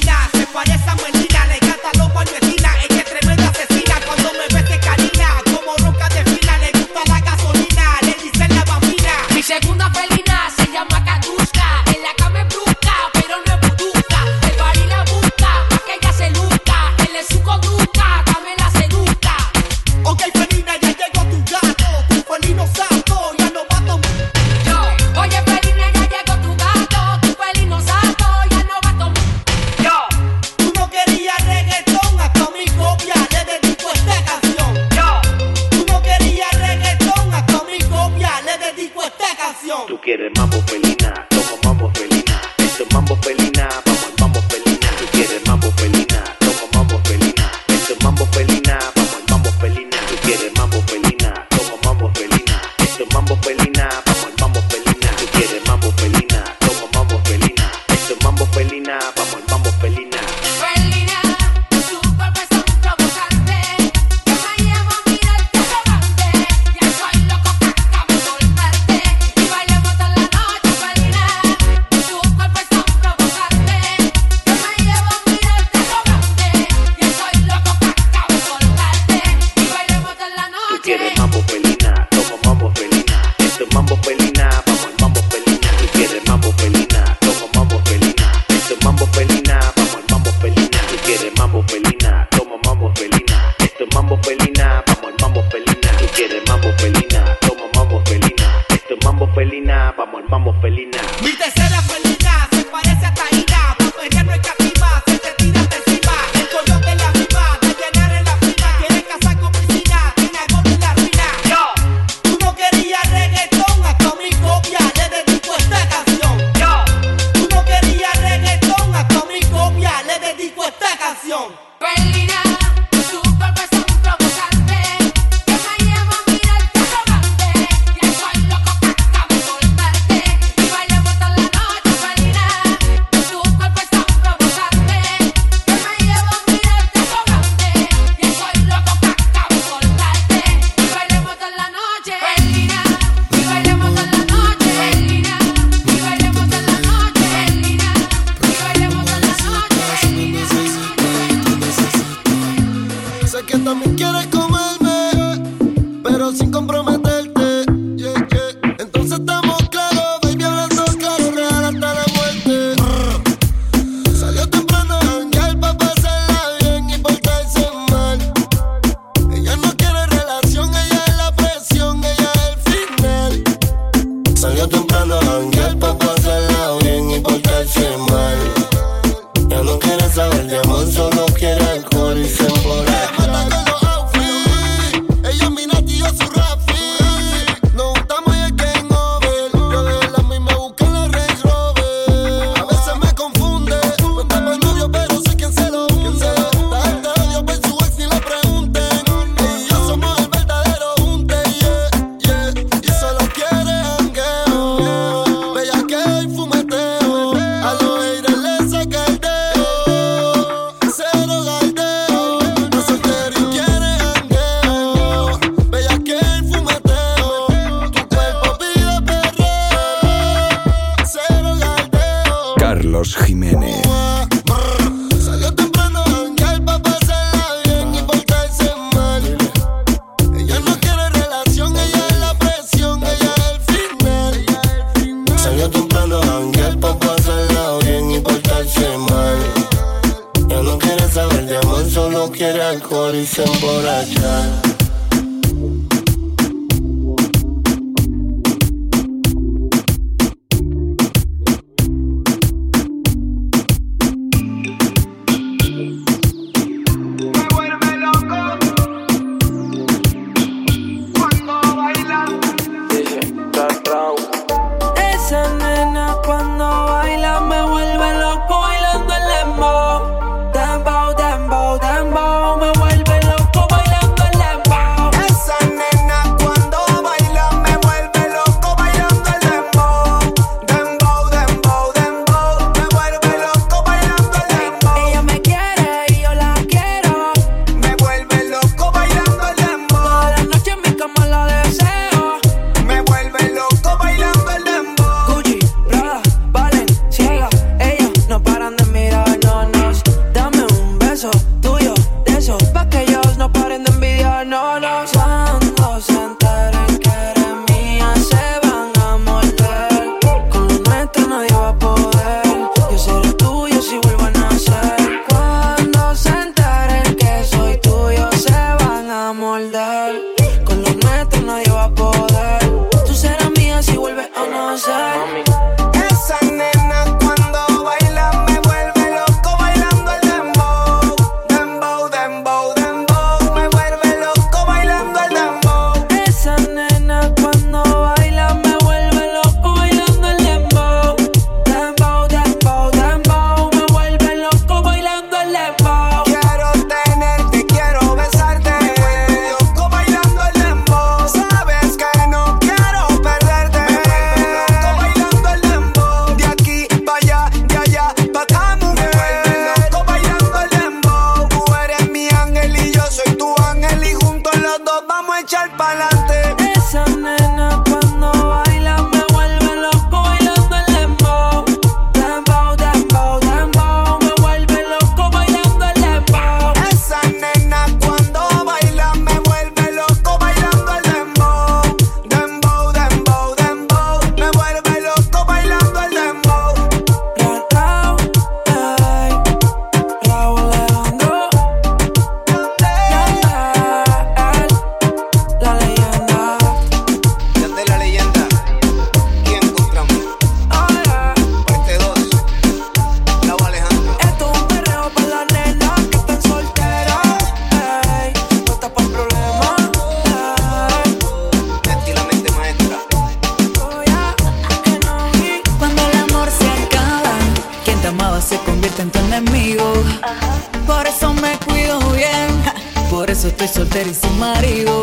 Soltera 423.92 424.10
y 424.10 424.14
sin 424.14 424.38
marido. 424.38 425.01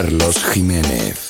Carlos 0.00 0.40
Jiménez. 0.54 1.29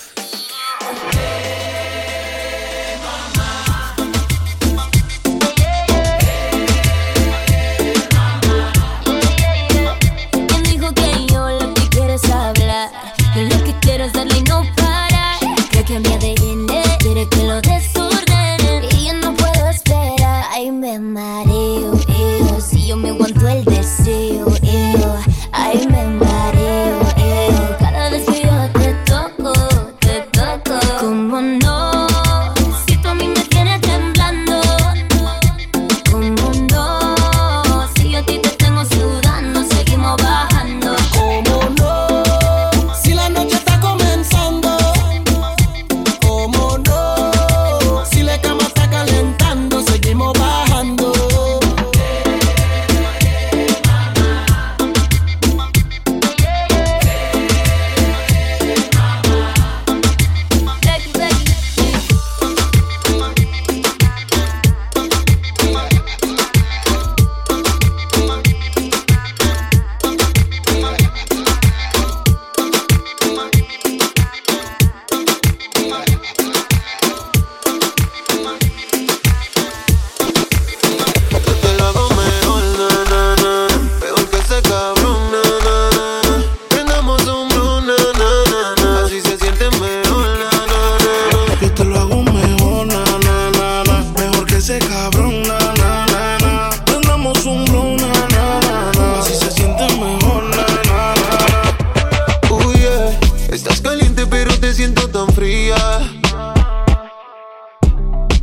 Fría. 105.40 105.74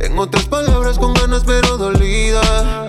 En 0.00 0.18
otras 0.18 0.46
palabras 0.46 0.98
con 0.98 1.14
ganas 1.14 1.44
pero 1.46 1.76
dolida. 1.76 2.88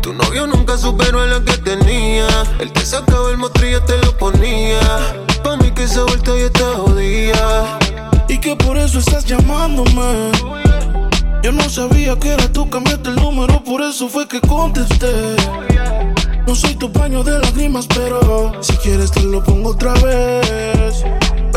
Tu 0.00 0.14
novio 0.14 0.46
nunca 0.46 0.78
superó 0.78 1.20
a 1.20 1.26
la 1.26 1.40
que 1.44 1.58
tenía. 1.58 2.28
Él 2.60 2.72
te 2.72 2.80
sacaba 2.80 3.30
el 3.30 3.36
mostrillo 3.36 3.82
te 3.82 3.98
lo 3.98 4.16
ponía. 4.16 4.80
Pa' 5.44 5.58
mí 5.58 5.70
que 5.72 5.82
esa 5.82 6.04
vuelta 6.04 6.30
ya 6.30 6.46
está 6.46 6.64
jodida. 6.78 7.78
Y 8.26 8.38
que 8.38 8.56
por 8.56 8.78
eso 8.78 8.98
estás 8.98 9.26
llamándome. 9.26 10.32
Yo 11.42 11.52
no 11.52 11.68
sabía 11.68 12.18
que 12.18 12.32
era 12.32 12.50
tú, 12.50 12.70
cambiaste 12.70 13.10
el 13.10 13.16
número, 13.16 13.62
por 13.62 13.82
eso 13.82 14.08
fue 14.08 14.26
que 14.26 14.40
contesté. 14.40 15.36
No 16.46 16.54
soy 16.54 16.74
tu 16.76 16.90
paño 16.90 17.22
de 17.22 17.38
lágrimas, 17.38 17.86
pero 17.86 18.52
si 18.62 18.72
quieres 18.78 19.10
te 19.10 19.22
lo 19.22 19.44
pongo 19.44 19.70
otra 19.70 19.92
vez. 19.94 21.04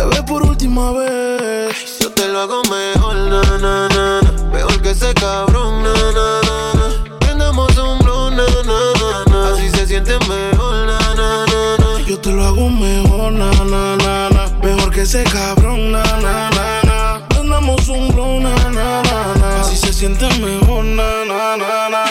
Bebé, 0.10 0.24
por 0.24 0.44
última 0.44 0.92
vez. 0.92 2.00
Yo 2.02 2.12
te 2.12 2.28
lo 2.28 2.42
hago 2.42 2.62
mejor, 2.64 3.16
na, 3.16 3.42
na, 3.58 3.88
na, 3.90 4.22
na. 4.22 4.52
Peor 4.52 4.82
que 4.82 4.92
ese 4.92 5.14
cabrón, 5.14 5.84
na, 5.84 5.94
na, 5.94 6.42
na, 6.48 6.74
na. 6.74 7.20
Prendamos 7.20 7.78
un 7.78 8.00
blow, 8.00 8.32
na, 8.32 8.46
na, 8.66 9.24
na. 9.32 9.54
Así 9.54 9.70
se 9.70 9.88
siente 9.88 10.18
mejor, 10.28 10.86
na, 10.88 11.00
na, 11.16 11.46
na, 11.46 11.78
na. 11.78 12.02
Yo 12.08 12.20
te 12.20 12.32
lo 12.32 12.44
hago 12.46 12.70
mejor, 12.70 13.32
na, 13.34 13.52
na, 13.52 13.96
na, 13.98 14.30
na. 14.30 14.48
Mejor 14.64 14.92
que 14.92 15.02
ese 15.02 15.24
cabrón, 15.26 15.92
na, 15.92 16.04
na, 16.04 16.50
na, 16.50 16.82
na. 16.84 17.28
Prendamos 17.30 17.88
un 17.88 18.10
blow, 18.10 18.40
na, 18.40 18.56
na, 18.70 19.02
na, 19.04 19.36
na. 19.36 19.62
Así 19.62 19.78
se 19.78 19.94
siente 19.94 20.28
mejor, 20.40 20.84
na, 20.86 21.26
na, 21.26 21.58
na, 21.58 21.90
na. 21.90 22.04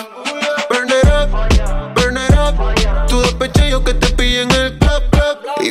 Burn 0.69 0.89
it 0.89 1.07
up, 1.07 1.31
burn 1.95 2.17
it 2.17 2.35
up. 2.35 3.09
Tú 3.09 3.21
despeché 3.23 3.71
yo 3.71 3.83
que 3.83 3.95
te 3.95 4.09
pillé 4.13 4.43
en 4.43 4.51
el 4.53 4.79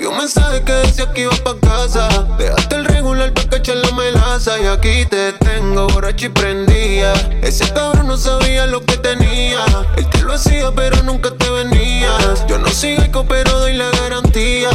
vi 0.08 0.12
un 0.12 0.18
mensaje 0.18 0.64
que 0.64 0.72
decía 0.72 1.12
que 1.14 1.22
iba 1.22 1.32
pa' 1.43 1.55
casa. 1.60 2.08
Dejaste 2.38 2.76
el 2.76 2.86
regular 2.86 3.34
pa' 3.34 3.49
cachar 3.49 3.78
la 3.78 3.91
melaza. 3.91 4.60
Y 4.60 4.66
aquí 4.66 5.05
te 5.05 5.34
tengo 5.34 5.88
borracho 5.88 6.28
y 6.28 6.30
prendía. 6.30 7.14
Ese 7.41 7.72
cabrón 7.74 8.08
no 8.08 8.18
sabía 8.18 8.66
lo 8.68 8.82
que 8.86 8.97
tenía. 8.97 9.66
Él 9.95 10.08
te 10.10 10.22
lo 10.22 10.34
hacía, 10.34 10.72
pero 10.76 11.03
nunca 11.03 11.32
te 11.32 11.49
venías. 11.49 12.45
Yo 12.47 12.58
no 12.58 12.70
sigo 12.70 13.03
eco, 13.03 13.26
pero 13.28 13.60
doy 13.60 13.74
la 13.74 13.89
garantía. 13.91 14.70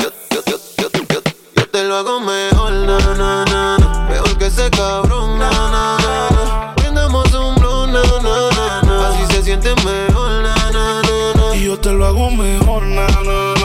Yo, 0.00 0.10
yo, 0.30 0.42
yo, 0.46 0.58
yo, 0.78 0.88
yo, 1.08 1.20
yo 1.54 1.68
te 1.68 1.84
lo 1.84 1.96
hago 1.96 2.20
mejor, 2.20 2.72
na, 2.72 2.98
na, 3.14 3.44
na. 3.44 4.06
Mejor 4.08 4.38
que 4.38 4.46
ese 4.46 4.70
cabrón, 4.70 5.38
na, 5.38 5.50
na, 5.50 5.98
na, 5.98 6.28
na. 6.30 6.74
Prendamos 6.76 7.32
un 7.34 7.54
blow, 7.56 7.86
na, 7.86 8.02
na, 8.22 8.82
na. 8.82 9.08
Así 9.08 9.34
se 9.34 9.42
siente 9.42 9.74
mejor, 9.84 10.30
na, 10.42 10.54
na, 10.72 11.02
na, 11.02 11.32
na. 11.34 11.56
Y 11.56 11.64
yo 11.66 11.78
te 11.78 11.90
lo 11.92 12.06
hago 12.06 12.30
mejor, 12.30 12.82
na, 12.82 13.06
na, 13.06 13.55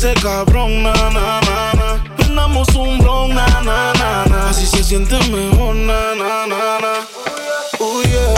ese 0.00 0.14
cabrón, 0.14 0.82
na, 0.82 0.94
na, 0.94 1.40
na, 1.42 1.72
na. 1.74 2.16
Prendamos 2.16 2.66
un 2.74 2.96
blon, 2.98 3.34
na, 3.34 3.46
na, 3.60 3.92
na, 3.92 4.24
na. 4.24 4.48
Así 4.48 4.66
se 4.66 4.82
siente 4.82 5.18
mejor, 5.28 5.74
na, 5.74 6.14
na, 6.14 6.46
na, 6.46 6.78
na. 6.80 7.06
Oh 7.78 8.00
yeah. 8.02 8.34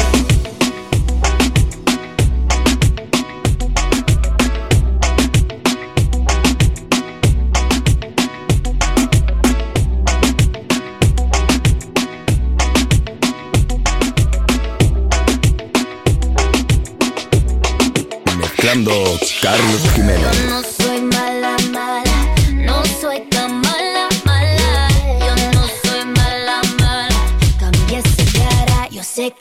Mezclando 18.37 18.93
Carlos 19.41 19.83
Jiménez. 19.95 20.92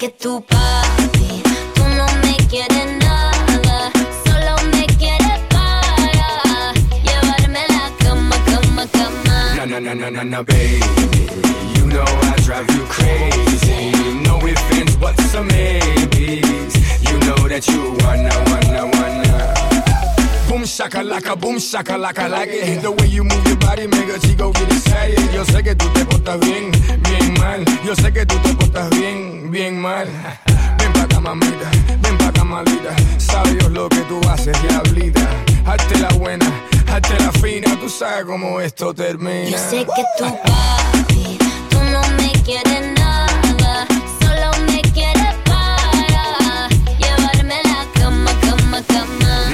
Que 0.01 0.09
tu 0.09 0.41
papi, 0.41 1.43
tú 1.75 1.83
no 1.83 2.07
me 2.23 2.35
quieres 2.49 2.87
nada, 3.03 3.91
solo 4.25 4.55
me 4.71 4.87
quieres 4.97 5.39
para 5.51 6.73
llevarme 7.03 7.59
la 7.69 7.91
cama, 8.03 8.35
cama, 8.47 8.87
cama. 8.87 9.55
Na 9.57 9.65
na 9.67 9.79
na 9.79 9.93
na 9.93 10.09
na 10.09 10.23
na, 10.23 10.41
baby. 10.41 10.81
You 11.75 11.85
know 11.85 12.03
I 12.03 12.33
drive 12.43 12.67
you 12.75 12.83
crazy. 12.89 13.91
No 14.25 14.39
ifs, 14.47 14.71
ands, 14.79 14.95
buts, 14.95 15.35
or 15.35 15.43
maybes. 15.43 16.73
You 17.07 17.19
know 17.27 17.47
that 17.47 17.67
you 17.67 17.93
wanna, 18.01 18.33
wanna, 18.49 18.85
wanna. 18.97 19.20
Boom 20.51 20.63
shakalaka, 20.63 21.39
boom 21.39 21.55
shakalaka, 21.55 22.29
like 22.29 22.49
it. 22.51 22.81
The 22.81 22.91
way 22.91 23.07
you 23.07 23.23
move 23.23 23.47
your 23.47 23.55
body, 23.55 23.87
make 23.87 24.09
a 24.09 24.19
chico 24.19 24.51
get 24.51 24.69
excited. 24.69 25.31
Yo 25.31 25.45
sé 25.45 25.63
que 25.63 25.73
tú 25.73 25.87
te 25.93 26.03
portas 26.03 26.41
bien, 26.41 26.71
bien 27.03 27.33
mal. 27.39 27.63
Yo 27.85 27.95
sé 27.95 28.11
que 28.11 28.25
tú 28.25 28.35
te 28.39 28.53
portas 28.55 28.89
bien, 28.89 29.49
bien 29.49 29.79
mal. 29.79 30.09
Ven 30.77 30.91
pa' 30.91 31.03
acá, 31.03 31.21
mamita, 31.21 31.71
ven 32.01 32.17
pa' 32.17 32.27
acá, 32.27 32.43
malita. 32.43 32.93
Sabe 33.17 33.53
Dios 33.53 33.71
lo 33.71 33.87
que 33.87 34.01
tú 34.09 34.19
haces, 34.29 34.61
diablita. 34.61 35.25
Hazte 35.65 35.97
la 35.99 36.09
buena, 36.09 36.45
hazte 36.85 37.17
la 37.23 37.31
fina. 37.31 37.73
Tú 37.79 37.87
sabes 37.87 38.25
cómo 38.25 38.59
esto 38.59 38.93
termina. 38.93 39.51
Yo 39.51 39.57
sé 39.57 39.85
que 39.85 40.03
tu 40.17 40.25
papi, 40.25 41.37
tú 41.69 41.77
no 41.93 42.01
me 42.17 42.29
quieres 42.43 42.90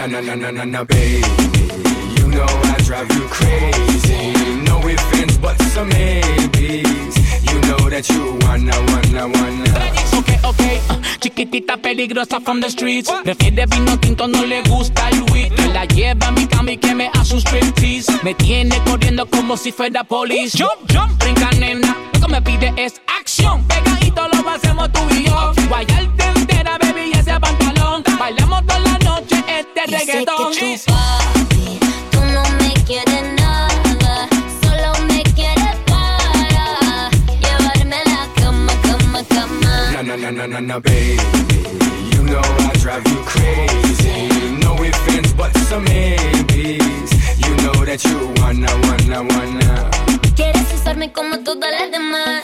Na 0.08 0.22
na 0.22 0.36
na 0.36 0.51
na 0.51 0.64
na 0.64 0.84
baby. 0.86 1.22
You 2.16 2.28
know 2.28 2.45
I 2.47 2.78
drive 2.86 3.12
you 3.12 3.28
crazy. 3.28 4.32
No 4.64 4.80
ifs, 4.88 5.03
ands, 5.20 5.38
buts, 5.38 5.76
or 5.76 5.84
maybes. 5.84 7.18
You 7.43 7.60
know 7.68 7.89
that 7.89 8.08
you 8.08 8.39
wanna, 8.47 8.72
wanna, 8.88 9.28
wanna. 9.28 10.18
Ok, 10.18 10.39
ok, 10.45 10.80
uh, 10.89 10.95
chiquitita 11.20 11.76
peligrosa 11.76 12.39
from 12.39 12.62
the 12.62 12.70
streets. 12.70 13.12
Prefiere 13.24 13.66
vino 13.68 13.97
tinto, 13.97 14.28
no 14.28 14.45
le 14.45 14.62
gusta 14.64 15.10
el 15.10 15.24
weed. 15.34 15.51
Me 15.58 15.74
la 15.74 15.84
lleva 15.86 16.28
a 16.28 16.32
mi 16.32 16.47
cama 16.47 16.72
y 16.72 16.78
que 16.78 16.95
me 16.95 17.10
hace 17.14 17.34
un 17.34 17.41
striptease. 17.41 18.24
Me 18.24 18.34
tiene 18.34 18.82
corriendo 18.86 19.26
como 19.26 19.58
si 19.58 19.74
fuera 19.74 20.05
police. 20.05 20.58
Jump, 20.58 20.89
jump, 20.89 21.22
brinca 21.22 21.51
nena. 21.60 21.97
Lo 22.14 22.22
que 22.22 22.28
me 22.30 22.41
pide 22.41 22.74
es 22.78 23.01
acción. 23.20 23.68
Pegadito 23.68 24.26
lo 24.30 24.49
hacemos 24.49 24.89
tú 24.93 25.01
y 25.12 25.26
yo. 25.26 25.51
Guayarte 25.68 26.47
pantalón. 28.04 28.20
Bailamos 28.20 28.66
toda 28.66 28.80
la 28.80 28.98
noche 29.00 29.36
este 29.48 29.82
Yo 29.91 29.98
sé 30.00 30.06
que 30.06 30.12
reggaetón. 30.14 30.54
tu 30.54 30.93
papi, 30.93 31.80
tú 32.12 32.20
no 32.34 32.43
me 32.60 32.74
quieres 32.86 33.24
nada, 33.39 34.28
solo 34.62 35.06
me 35.08 35.24
quieres 35.24 35.76
para 35.86 37.10
llevarme 37.41 37.95
a 37.95 38.10
la 38.10 38.28
cama, 38.36 38.74
cama, 38.84 39.24
cama. 39.30 39.91
Na 39.93 40.04
na 40.04 40.18
na 40.18 40.32
na 40.32 40.48
na 40.48 40.62
na, 40.62 40.80
baby. 40.80 41.18
You 42.14 42.24
know 42.24 42.41
I 42.41 42.78
drive 42.80 43.04
you 43.08 43.22
crazy. 43.26 44.28
No 44.62 44.76
ifs, 44.84 45.08
ands, 45.16 45.34
buts, 45.34 45.72
or 45.72 45.80
maybes. 45.82 47.12
You 47.43 47.56
know 47.64 47.86
that 47.86 48.04
you 48.04 48.34
wanna, 48.41 48.72
wanna, 48.88 49.22
wanna. 49.24 49.89
Quieres 50.36 50.72
usarme 50.74 51.12
como 51.12 51.39
todas 51.39 51.72
las 51.72 51.91
demás, 51.91 52.43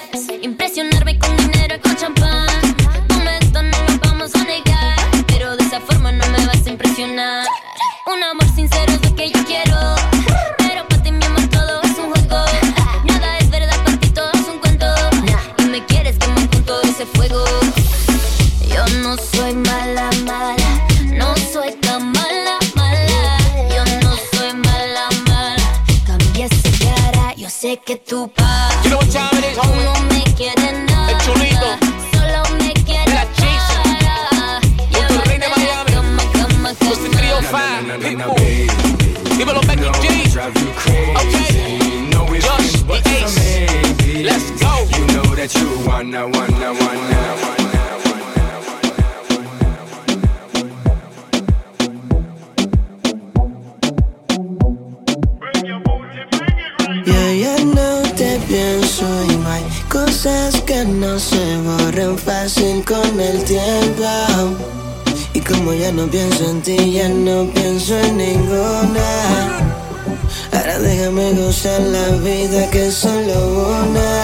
que 72.74 72.92
solo 72.92 73.68
una. 73.86 74.24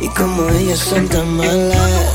Y 0.00 0.08
como 0.08 0.48
ellas 0.50 0.80
son 0.80 1.06
tan 1.08 1.36
malas, 1.36 2.07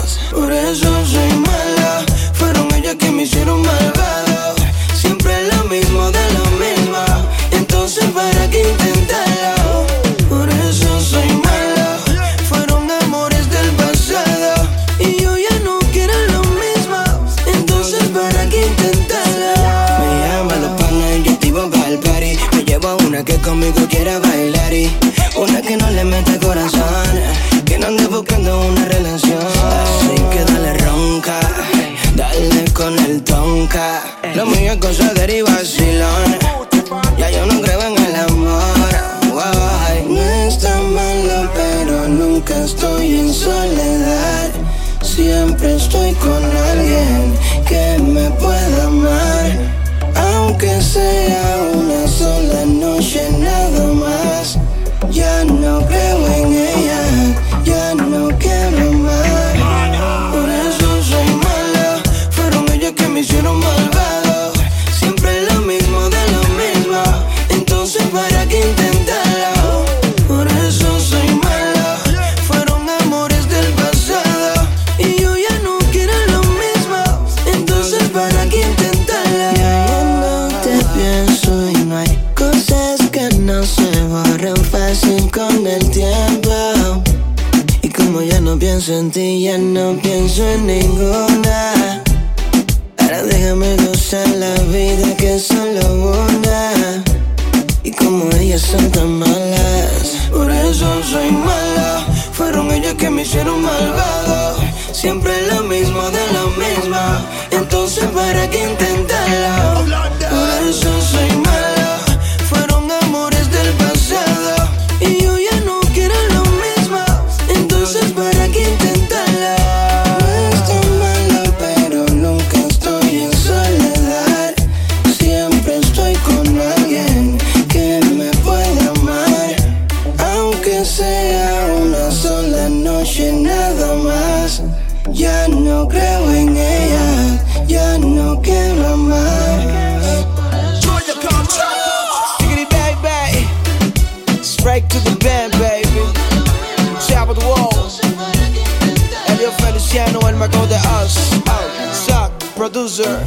producer. 152.73 153.19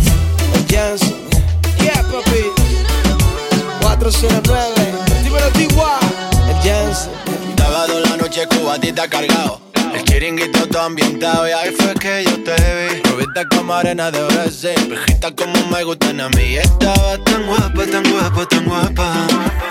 El 0.54 0.66
Jansen. 0.66 1.14
Yeah, 1.78 2.02
papi. 2.10 2.50
409. 3.80 4.74
Dímelo, 5.22 5.48
T.Y. 5.52 5.68
El 6.50 6.56
Jansen. 6.64 7.12
Sábado 7.56 7.98
en 7.98 8.10
la 8.10 8.16
noche 8.16 8.46
cubatita 8.48 9.08
cargado. 9.08 9.65
Chiringuito 10.16 10.66
todo 10.68 10.80
ambientado 10.80 11.46
y 11.46 11.52
ahí 11.52 11.74
fue 11.78 11.92
que 11.92 12.24
yo 12.24 12.42
te 12.42 12.54
vi. 12.54 13.02
Rubita 13.02 13.44
como 13.54 13.74
arena 13.74 14.10
de 14.10 14.24
Brasil, 14.24 14.74
viejita 14.88 15.30
como 15.32 15.66
me 15.66 15.84
gustan 15.84 16.22
a 16.22 16.30
mí. 16.30 16.56
Estaba 16.56 17.22
tan 17.22 17.46
guapa, 17.46 17.84
tan 17.84 18.02
guapa, 18.10 18.46
tan 18.46 18.64
guapa. 18.64 19.12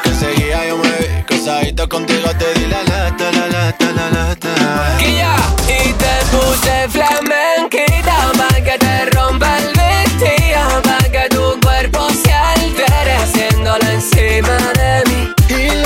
Que 0.03 0.13
seguía 0.13 0.67
yo 0.67 0.77
me 0.77 0.87
vi, 0.87 1.23
cruzadito 1.25 1.89
contigo 1.89 2.29
te 2.37 2.59
di 2.59 2.67
la 2.67 2.83
lata, 2.83 3.31
la 3.31 3.47
lata, 3.47 3.91
la 3.91 4.09
lata. 4.11 4.97
Guilla, 4.99 5.35
y 5.63 5.91
te 5.93 6.13
puse 6.29 6.89
flamenquita 6.89 8.31
pa' 8.37 8.61
que 8.61 8.77
te 8.77 9.05
rompa 9.17 9.57
el 9.57 9.73
vestido, 9.73 10.81
pa' 10.83 11.09
que 11.09 11.27
tu 11.29 11.59
cuerpo 11.59 12.07
se 12.11 12.31
altere 12.31 13.13
haciéndolo 13.13 13.89
encima 13.89 14.57
de 14.77 15.03
mí. 15.09 15.84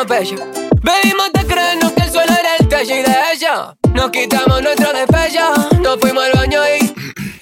Bebimos 0.00 1.30
de 1.34 1.46
creernos 1.46 1.92
que 1.92 2.02
el 2.02 2.10
suelo 2.10 2.32
era 2.32 2.56
el 2.58 2.68
techo 2.68 2.94
y 2.94 3.02
de 3.02 3.16
hecho 3.34 3.76
nos 3.92 4.10
quitamos 4.10 4.62
nuestro 4.62 4.94
despecho. 4.94 5.52
Nos 5.82 6.00
fuimos 6.00 6.24
al 6.24 6.32
baño 6.32 6.62
y 6.80 6.94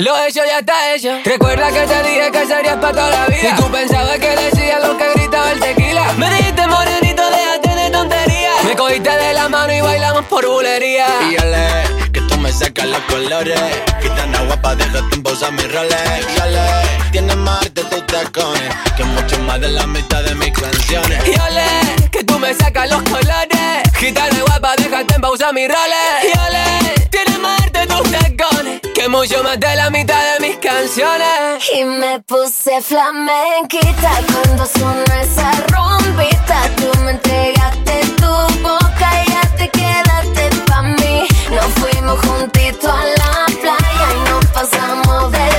lo 0.03 0.19
hecho 0.27 0.41
ya 0.45 0.59
está 0.59 0.93
hecho. 0.93 1.21
Recuerda 1.25 1.71
que 1.71 1.87
te 1.87 2.03
dije 2.03 2.33
que 2.33 2.47
serías 2.47 2.77
para 2.79 2.93
toda 2.93 3.11
la 3.11 3.27
vida. 3.27 3.55
Y 3.57 3.61
tú 3.61 3.71
pensabas 3.71 4.19
que 4.19 4.35
decía 4.35 4.81
lo 4.81 4.99
que 4.99 5.09
gritaba 5.15 5.53
el 5.53 5.61
tequila. 5.61 6.13
Me 6.15 6.29
dijiste 6.35 6.67
morenito, 6.67 7.23
déjate 7.31 7.75
de 7.77 7.91
tonterías. 7.91 8.65
Me 8.65 8.75
cogiste 8.75 9.11
de 9.11 9.33
la 9.35 9.49
mano 9.49 9.73
y 9.73 9.81
bailamos 9.81 10.25
por 10.25 10.45
bulería. 10.45 11.07
Y 11.31 11.37
ale, 11.37 12.11
que 12.13 12.21
me 12.39 12.53
sacas 12.53 12.87
los 12.87 13.01
colores. 13.01 13.61
Gitana 14.01 14.41
guapa, 14.43 14.75
déjate 14.75 15.15
en 15.15 15.23
pausa 15.23 15.51
mis 15.51 15.73
roles. 15.73 16.27
Y 16.37 16.41
ale, 16.41 16.61
tienes 17.13 17.37
más 17.37 17.63
arte 17.63 17.85
tus 17.85 18.07
tacones. 18.07 18.75
Que 18.97 19.05
mucho 19.05 19.39
más 19.41 19.61
de 19.61 19.69
la 19.69 19.87
mitad 19.87 20.23
de 20.23 20.35
mis 20.35 20.53
canciones. 20.53 21.21
Y 21.27 21.41
ole, 21.41 22.09
que 22.11 22.25
tú 22.25 22.39
me 22.39 22.55
sacas 22.55 22.91
los 22.91 23.03
colores. 23.03 23.93
Gitana 23.95 24.41
guapa, 24.47 24.75
déjate 24.77 25.15
en 25.15 25.21
pausa 25.21 25.53
mi 25.53 25.67
roles. 25.67 26.25
Y 26.25 26.39
ole, 26.39 27.09
tienes 27.11 27.39
más 27.39 27.61
arte 27.63 27.87
tus 27.87 28.11
tacones. 28.11 28.81
Que 28.95 29.09
mucho 29.09 29.43
más 29.43 29.59
de 29.61 29.77
la 29.77 29.91
mitad 29.91 30.21
de 30.35 30.47
mis 30.47 30.57
canciones. 30.59 31.65
Y 31.75 31.85
me 31.85 32.21
puse 32.21 32.81
flamenquita 32.83 34.11
cuando 34.33 34.67
sonó 34.67 35.05
esa 35.21 35.53
rompita. 35.69 36.63
Tú 36.77 36.99
me 37.01 37.13
entregaste 37.13 38.01
tu 38.17 38.63
boca 38.63 39.25
y 39.25 39.31
ya 39.31 39.41
te. 39.57 39.78
Nos 41.51 41.65
fuimos 41.81 42.21
juntitos 42.27 42.91
a 42.91 43.05
la 43.05 43.47
playa 43.61 44.07
y 44.15 44.31
nos 44.31 44.45
pasamos 44.47 45.33
de 45.33 45.58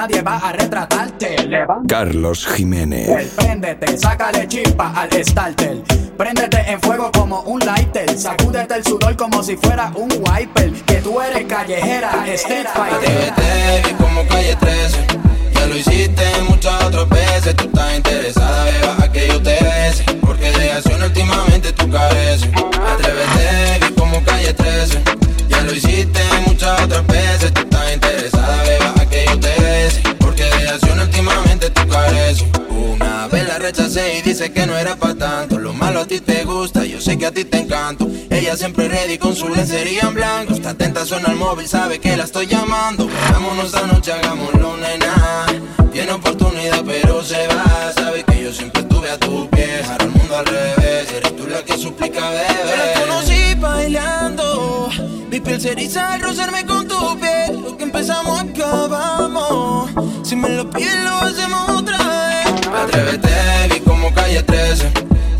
nadie 0.00 0.22
va 0.22 0.36
a 0.38 0.52
retratarte. 0.52 1.46
Levanta 1.46 1.86
Carlos 1.86 2.46
Jiménez. 2.46 3.08
el 3.08 3.28
préndete, 3.28 3.98
sácale 3.98 4.48
chispa 4.48 4.92
al 4.96 5.10
starter. 5.24 5.82
Préndete 6.16 6.58
en 6.72 6.80
fuego 6.80 7.10
como 7.12 7.42
un 7.42 7.60
lighter, 7.60 8.08
sacúdete 8.18 8.76
el 8.76 8.84
sudor 8.84 9.14
como 9.16 9.42
si 9.42 9.56
fuera 9.56 9.92
un 9.94 10.10
wiper. 10.26 10.72
Que 10.86 10.96
tú 11.02 11.20
eres 11.20 11.44
callejera, 11.44 12.12
street 12.34 12.66
fighter. 12.74 13.30
Atrévete, 13.32 13.88
vi 13.88 13.94
como 13.94 14.26
calle 14.26 14.56
13. 14.56 15.06
Ya 15.54 15.66
lo 15.66 15.76
hiciste 15.76 16.24
muchas 16.48 16.82
otras 16.84 17.08
veces. 17.10 17.56
Tú 17.56 17.64
estás 17.64 17.96
interesada, 17.96 18.64
beba, 18.64 19.04
a 19.04 19.12
que 19.12 19.28
yo 19.28 19.42
te 19.42 19.58
bese. 19.62 20.04
Porque 20.22 20.50
de 20.50 20.72
acción 20.72 21.02
últimamente 21.02 21.72
tú 21.72 21.90
careces. 21.90 22.48
Atrévete, 22.92 23.86
vi 23.86 23.94
como 23.94 24.24
calle 24.24 24.54
13. 24.54 25.02
Ya 25.50 25.62
lo 25.62 25.74
hiciste 25.74 26.20
muchas 26.46 26.80
otras 26.82 27.06
veces. 27.06 27.52
Tú 27.52 27.60
estás 27.60 27.92
interesada, 27.94 28.62
beba, 28.62 28.94
a 28.96 29.06
que 29.06 29.24
yo 29.26 29.40
te 29.40 29.60
bese. 29.60 30.19
Porque 30.40 30.86
de 30.86 31.02
últimamente 31.02 31.70
careces. 31.90 32.46
Una 32.70 33.28
vez 33.28 33.46
la 33.46 33.58
rechacé 33.58 34.18
y 34.18 34.22
dice 34.22 34.50
que 34.52 34.66
no 34.66 34.74
era 34.76 34.96
pa' 34.96 35.14
tanto. 35.14 35.58
Lo 35.58 35.74
malo 35.74 36.00
a 36.00 36.06
ti 36.06 36.20
te 36.20 36.44
gusta, 36.44 36.84
yo 36.86 36.98
sé 37.00 37.18
que 37.18 37.26
a 37.26 37.30
ti 37.30 37.44
te 37.44 37.58
encanto. 37.58 38.08
Ella 38.30 38.56
siempre 38.56 38.88
ready 38.88 39.18
con 39.18 39.36
su 39.36 39.48
lencería 39.50 40.02
en 40.02 40.14
blanco. 40.14 40.54
Está 40.54 40.70
atenta, 40.70 41.04
suena 41.04 41.28
el 41.28 41.36
móvil, 41.36 41.68
sabe 41.68 41.98
que 41.98 42.16
la 42.16 42.24
estoy 42.24 42.46
llamando. 42.46 43.06
Veámonos 43.06 43.66
esta 43.66 43.86
noche, 43.86 44.12
hagámoslo, 44.12 44.78
nena. 44.78 45.46
Tiene 45.92 46.12
oportunidad, 46.12 46.82
pero 46.86 47.22
se 47.22 47.46
va. 47.48 47.92
Sabe 47.94 48.24
que 48.24 48.44
yo 48.44 48.52
siempre 48.52 48.80
estuve 48.80 49.10
a 49.10 49.18
tu 49.18 49.48
pie. 49.50 49.82
Para 49.86 50.04
el 50.04 50.10
mundo 50.10 50.38
al 50.38 50.46
revés, 50.46 51.12
eres 51.12 51.36
tú 51.36 51.46
la 51.48 51.62
que 51.62 51.76
suplica, 51.76 52.30
bebé. 52.30 52.46
Yo 52.64 52.76
la 52.76 53.00
conocí 53.00 53.54
bailando. 53.58 54.88
Mi 55.30 55.38
piel 55.38 55.60
se 55.60 55.72
eriza 55.72 56.14
al 56.14 56.22
rozarme 56.22 56.64
con 56.64 56.88
tu 56.88 57.18
piel. 57.18 57.60
Lo 57.62 57.76
que 57.76 57.84
empezamos 57.84 58.40
acabamos. 58.40 59.90
Si 60.30 60.36
me 60.36 60.48
lo 60.48 60.70
pides, 60.70 60.94
lo 61.02 61.22
hacemos 61.22 61.70
otra 61.70 61.98
vez. 61.98 62.68
Atrévete, 62.72 63.28
vi 63.68 63.80
como 63.80 64.14
calle 64.14 64.40
13. 64.40 64.88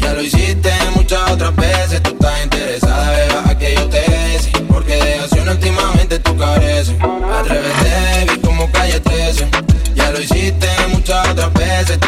Ya 0.01 0.15
lo 0.15 0.21
hiciste 0.21 0.73
muchas 0.97 1.31
otras 1.31 1.55
veces. 1.55 2.03
Tú 2.03 2.11
estás 2.11 2.43
interesada, 2.43 3.11
beba, 3.13 3.51
a 3.51 3.57
que 3.57 3.73
yo 3.77 3.89
te 3.89 4.01
bese. 4.01 4.51
Porque 4.67 4.97
de 4.97 5.15
acción 5.21 5.49
últimamente 5.49 6.19
tú 6.19 6.37
careces. 6.37 6.97
Atrévete, 7.01 8.33
vi 8.33 8.41
como 8.41 8.69
calle 8.73 8.99
13. 8.99 9.49
Ya 9.95 10.11
lo 10.11 10.21
hiciste 10.21 10.67
muchas 10.89 11.29
otras 11.29 11.53
veces. 11.53 11.99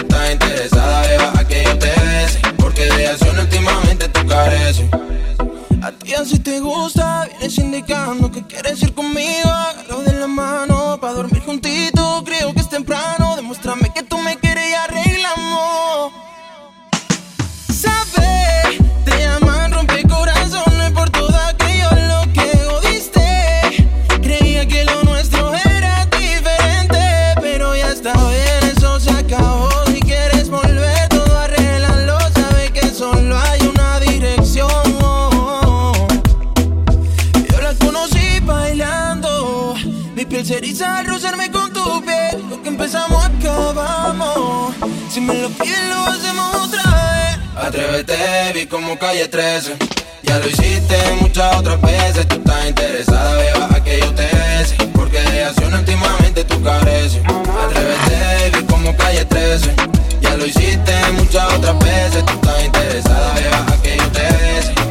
Como 48.71 48.99
calle 48.99 49.29
13. 49.29 49.77
Ya 50.23 50.39
lo 50.39 50.49
hiciste 50.49 50.97
muchas 51.21 51.57
otras 51.57 51.81
veces. 51.83 52.27
Tú 52.29 52.37
estás 52.37 52.69
interesada, 52.69 53.35
beba, 53.37 53.69
a 53.75 53.83
que 53.83 54.01
yo 54.01 54.15
te 54.15 54.23
bese. 54.23 54.77
Porque 54.95 55.21
de 55.21 55.45
acción 55.45 55.75
últimamente 55.75 56.45
tú 56.45 56.63
careces. 56.63 57.21
Atrévete, 57.27 58.59
vi 58.59 58.65
como 58.65 58.97
calle 58.97 59.25
13. 59.25 59.75
Ya 60.21 60.37
lo 60.37 60.47
hiciste 60.47 60.93
muchas 61.13 61.53
otras 61.55 61.79
veces. 61.81 62.25
Tú 62.25 62.33
estás 62.35 62.65
interesada, 62.65 63.35
beba, 63.35 63.67
a 63.67 63.83
que 63.83 63.97
yo 63.97 64.09
te 64.09 64.23
bese. 64.23 64.82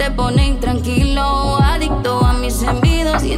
Te 0.00 0.10
pone 0.12 0.46
intranquilo. 0.46 1.58
Adicto 1.62 2.24
a 2.24 2.32
mis 2.32 2.62
envidos 2.62 3.22
y 3.22 3.36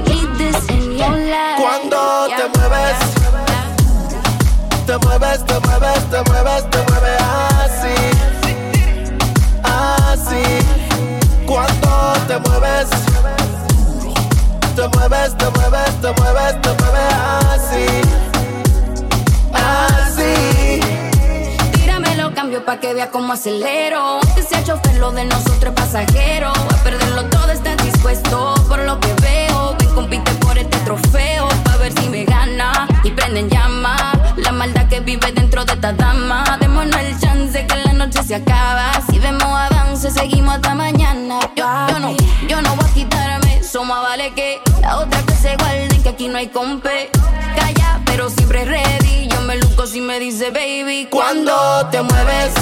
que 22.83 22.93
vea 22.95 23.11
cómo 23.11 23.33
acelero. 23.33 24.19
Que 24.35 24.43
sea 24.43 24.63
chofer, 24.65 24.97
lo 24.97 25.13
de 25.13 25.25
nosotros 25.25 25.73
es 25.75 25.81
pasajero. 25.81 26.49
A 26.49 26.77
perderlo 26.83 27.25
todo, 27.27 27.51
estás 27.53 27.77
dispuesto 27.83 28.55
por 28.69 28.81
lo 28.81 28.99
que 28.99 29.15
veo. 29.23 29.77
Ven, 29.79 29.89
compite 29.95 30.33
por 30.45 30.59
este 30.59 30.77
trofeo. 30.79 31.49
Pa' 31.65 31.77
ver 31.77 31.93
si 31.99 32.09
me 32.09 32.25
gana 32.25 32.89
y 33.05 33.11
prenden 33.13 33.49
llama. 33.49 34.13
La 34.37 34.51
maldad 34.51 34.89
que 34.89 34.99
vive 35.01 35.31
dentro 35.33 35.65
de 35.65 35.75
esta 35.75 35.93
dama. 35.93 36.59
Démonos 36.61 37.01
el 37.01 37.19
chance 37.21 37.67
que 37.67 37.77
la 37.77 37.93
noche 37.93 38.23
se 38.25 38.35
acaba. 38.35 38.93
Si 39.09 39.19
vemos 39.21 39.45
avance, 39.45 40.11
seguimos 40.11 40.57
hasta 40.57 40.75
mañana. 40.75 41.39
Yo, 41.55 41.65
yo 41.89 41.99
no, 42.01 42.17
yo 42.49 42.61
no 42.63 42.75
voy 42.75 42.85
a 42.85 42.95
quitarme. 42.95 43.59
Eso 43.59 43.85
más 43.85 44.03
vale 44.03 44.35
que 44.35 44.61
la 44.81 44.99
otra 44.99 45.23
que 45.23 45.35
se 45.35 45.57
guarden, 45.57 46.03
que 46.03 46.09
aquí 46.09 46.27
no 46.27 46.37
hay 46.37 46.49
compe. 46.49 47.11
Calla, 47.57 48.01
pero 48.05 48.29
siempre 48.29 48.65
ready. 48.65 49.29
Yo 49.29 49.41
me 49.43 49.57
luco 49.57 49.87
si 49.87 50.01
me 50.01 50.19
dice 50.19 50.51
baby. 50.51 51.07
Cuando 51.11 51.87
te 51.91 52.03
mueves, 52.03 52.53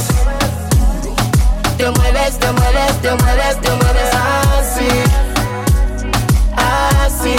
te 1.81 1.91
mueves, 1.93 2.39
te 2.39 2.53
mueves, 2.53 3.01
te 3.01 3.11
mueves, 3.15 3.61
te 3.63 3.71
mueves 3.71 4.15
así, 4.15 4.89
así. 6.55 7.37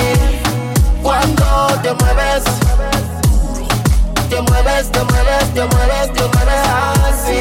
Cuando 1.03 1.67
te 1.83 1.93
mueves, 1.93 2.43
te 4.29 4.41
mueves, 4.41 4.91
te 4.91 5.03
mueves, 5.03 5.53
te 5.53 5.65
mueves, 5.65 6.13
te 6.13 6.23
mueves 6.33 6.63
así, 7.07 7.39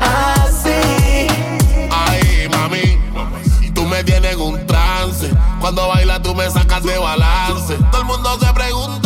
así. 0.00 1.28
Ay, 1.90 2.48
mami, 2.50 3.72
tú 3.74 3.84
me 3.86 4.04
tienes 4.04 4.34
en 4.34 4.40
un 4.40 4.66
trance. 4.68 5.30
Cuando 5.60 5.88
bailas 5.88 6.22
tú 6.22 6.32
me 6.32 6.48
sacas 6.48 6.84
de 6.84 6.96
balance. 6.96 7.74
Todo 7.90 8.02
el 8.02 8.06
mundo 8.06 8.38
se 8.38 8.52
pregunta 8.52 9.03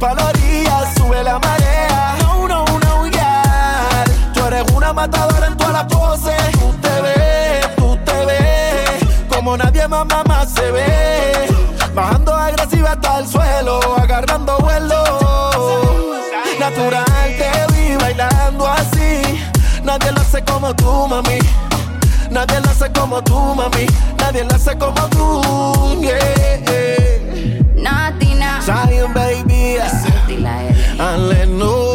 pa' 0.00 0.14
la 0.14 0.24
orilla, 0.28 0.92
sube 0.96 1.22
la 1.22 1.38
marea. 1.38 2.16
No, 2.22 2.48
no, 2.48 2.64
no, 2.64 3.06
yeah. 3.06 4.04
Tú 4.32 4.44
eres 4.46 4.64
una 4.72 4.92
matadora 4.92 5.46
en 5.46 5.56
todas 5.56 5.74
las 5.74 5.84
poses. 5.84 6.40
Tú 6.52 6.72
te 6.80 7.00
ves, 7.02 7.76
tú 7.76 7.98
te 8.04 8.24
ves. 8.24 9.04
Como 9.28 9.56
nadie 9.56 9.86
más, 9.86 10.06
mamá 10.06 10.46
se 10.46 10.70
ve. 10.70 11.54
Bajando 11.94 12.34
agresiva 12.34 12.92
hasta 12.92 13.18
el 13.18 13.28
suelo, 13.28 13.80
agarrando 13.98 14.58
vuelo. 14.58 15.04
Natural, 16.58 17.04
te 17.38 17.50
vi 17.72 17.96
bailando 17.96 18.66
así. 18.66 19.22
Nadie 19.84 20.12
lo 20.12 20.20
hace 20.20 20.42
como 20.44 20.74
tú, 20.74 21.06
mami. 21.08 21.38
Nadie 22.30 22.60
lo 22.60 22.70
hace 22.70 22.90
como 22.92 23.22
tú, 23.22 23.38
mami. 23.54 23.86
Nadie 24.18 24.44
lo 24.44 24.54
hace 24.54 24.76
como 24.78 25.02
tú, 25.08 26.00
yeah. 26.00 26.60
Natina. 27.74 28.60
Zion, 28.62 29.12
I 31.02 31.16
let 31.16 31.48
no 31.48 31.89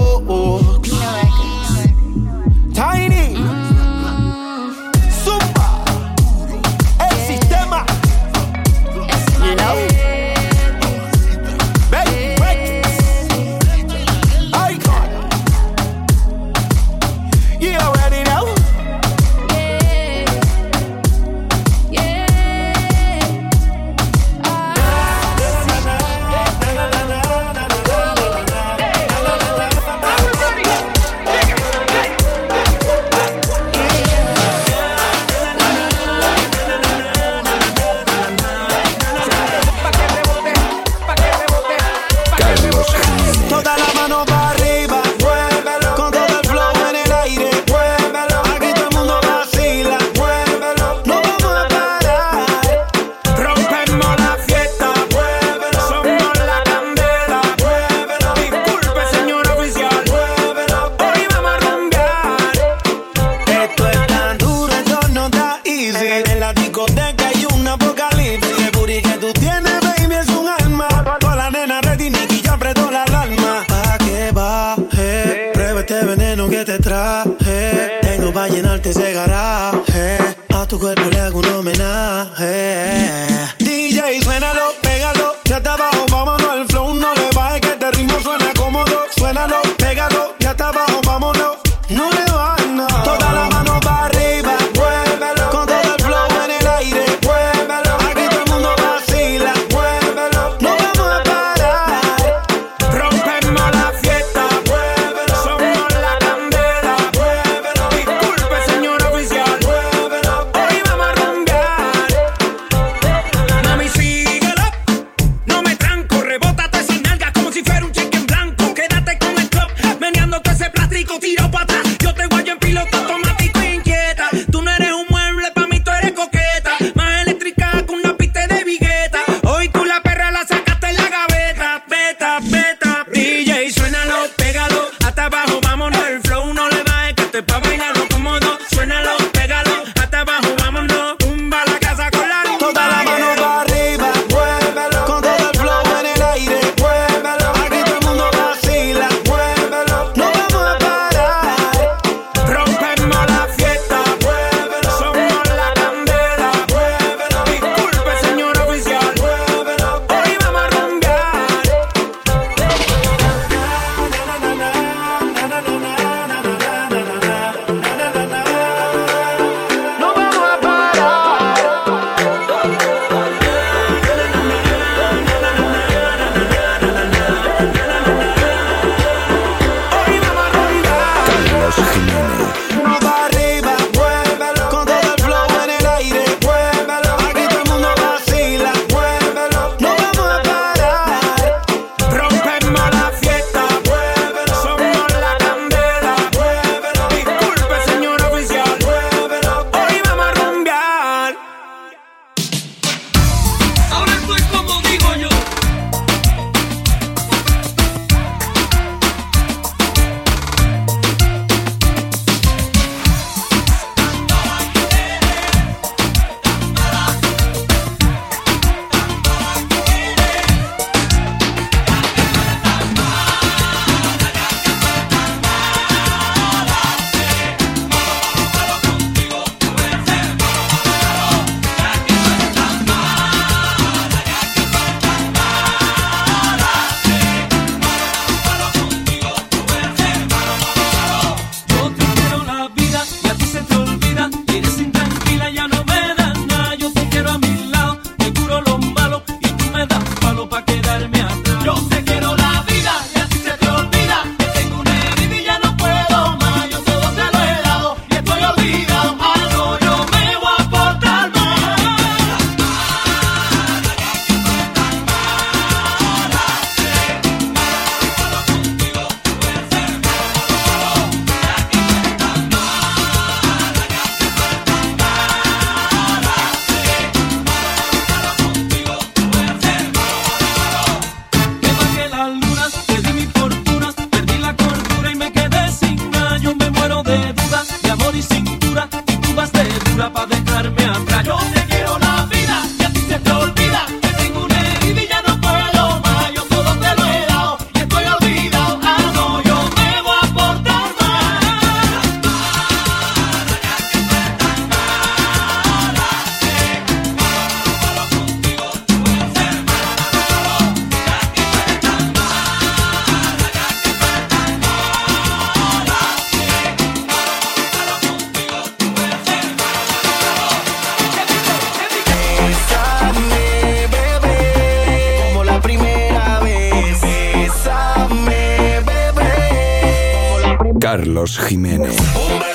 Carlos 330.95 331.37
Jiménez. 331.49 332.54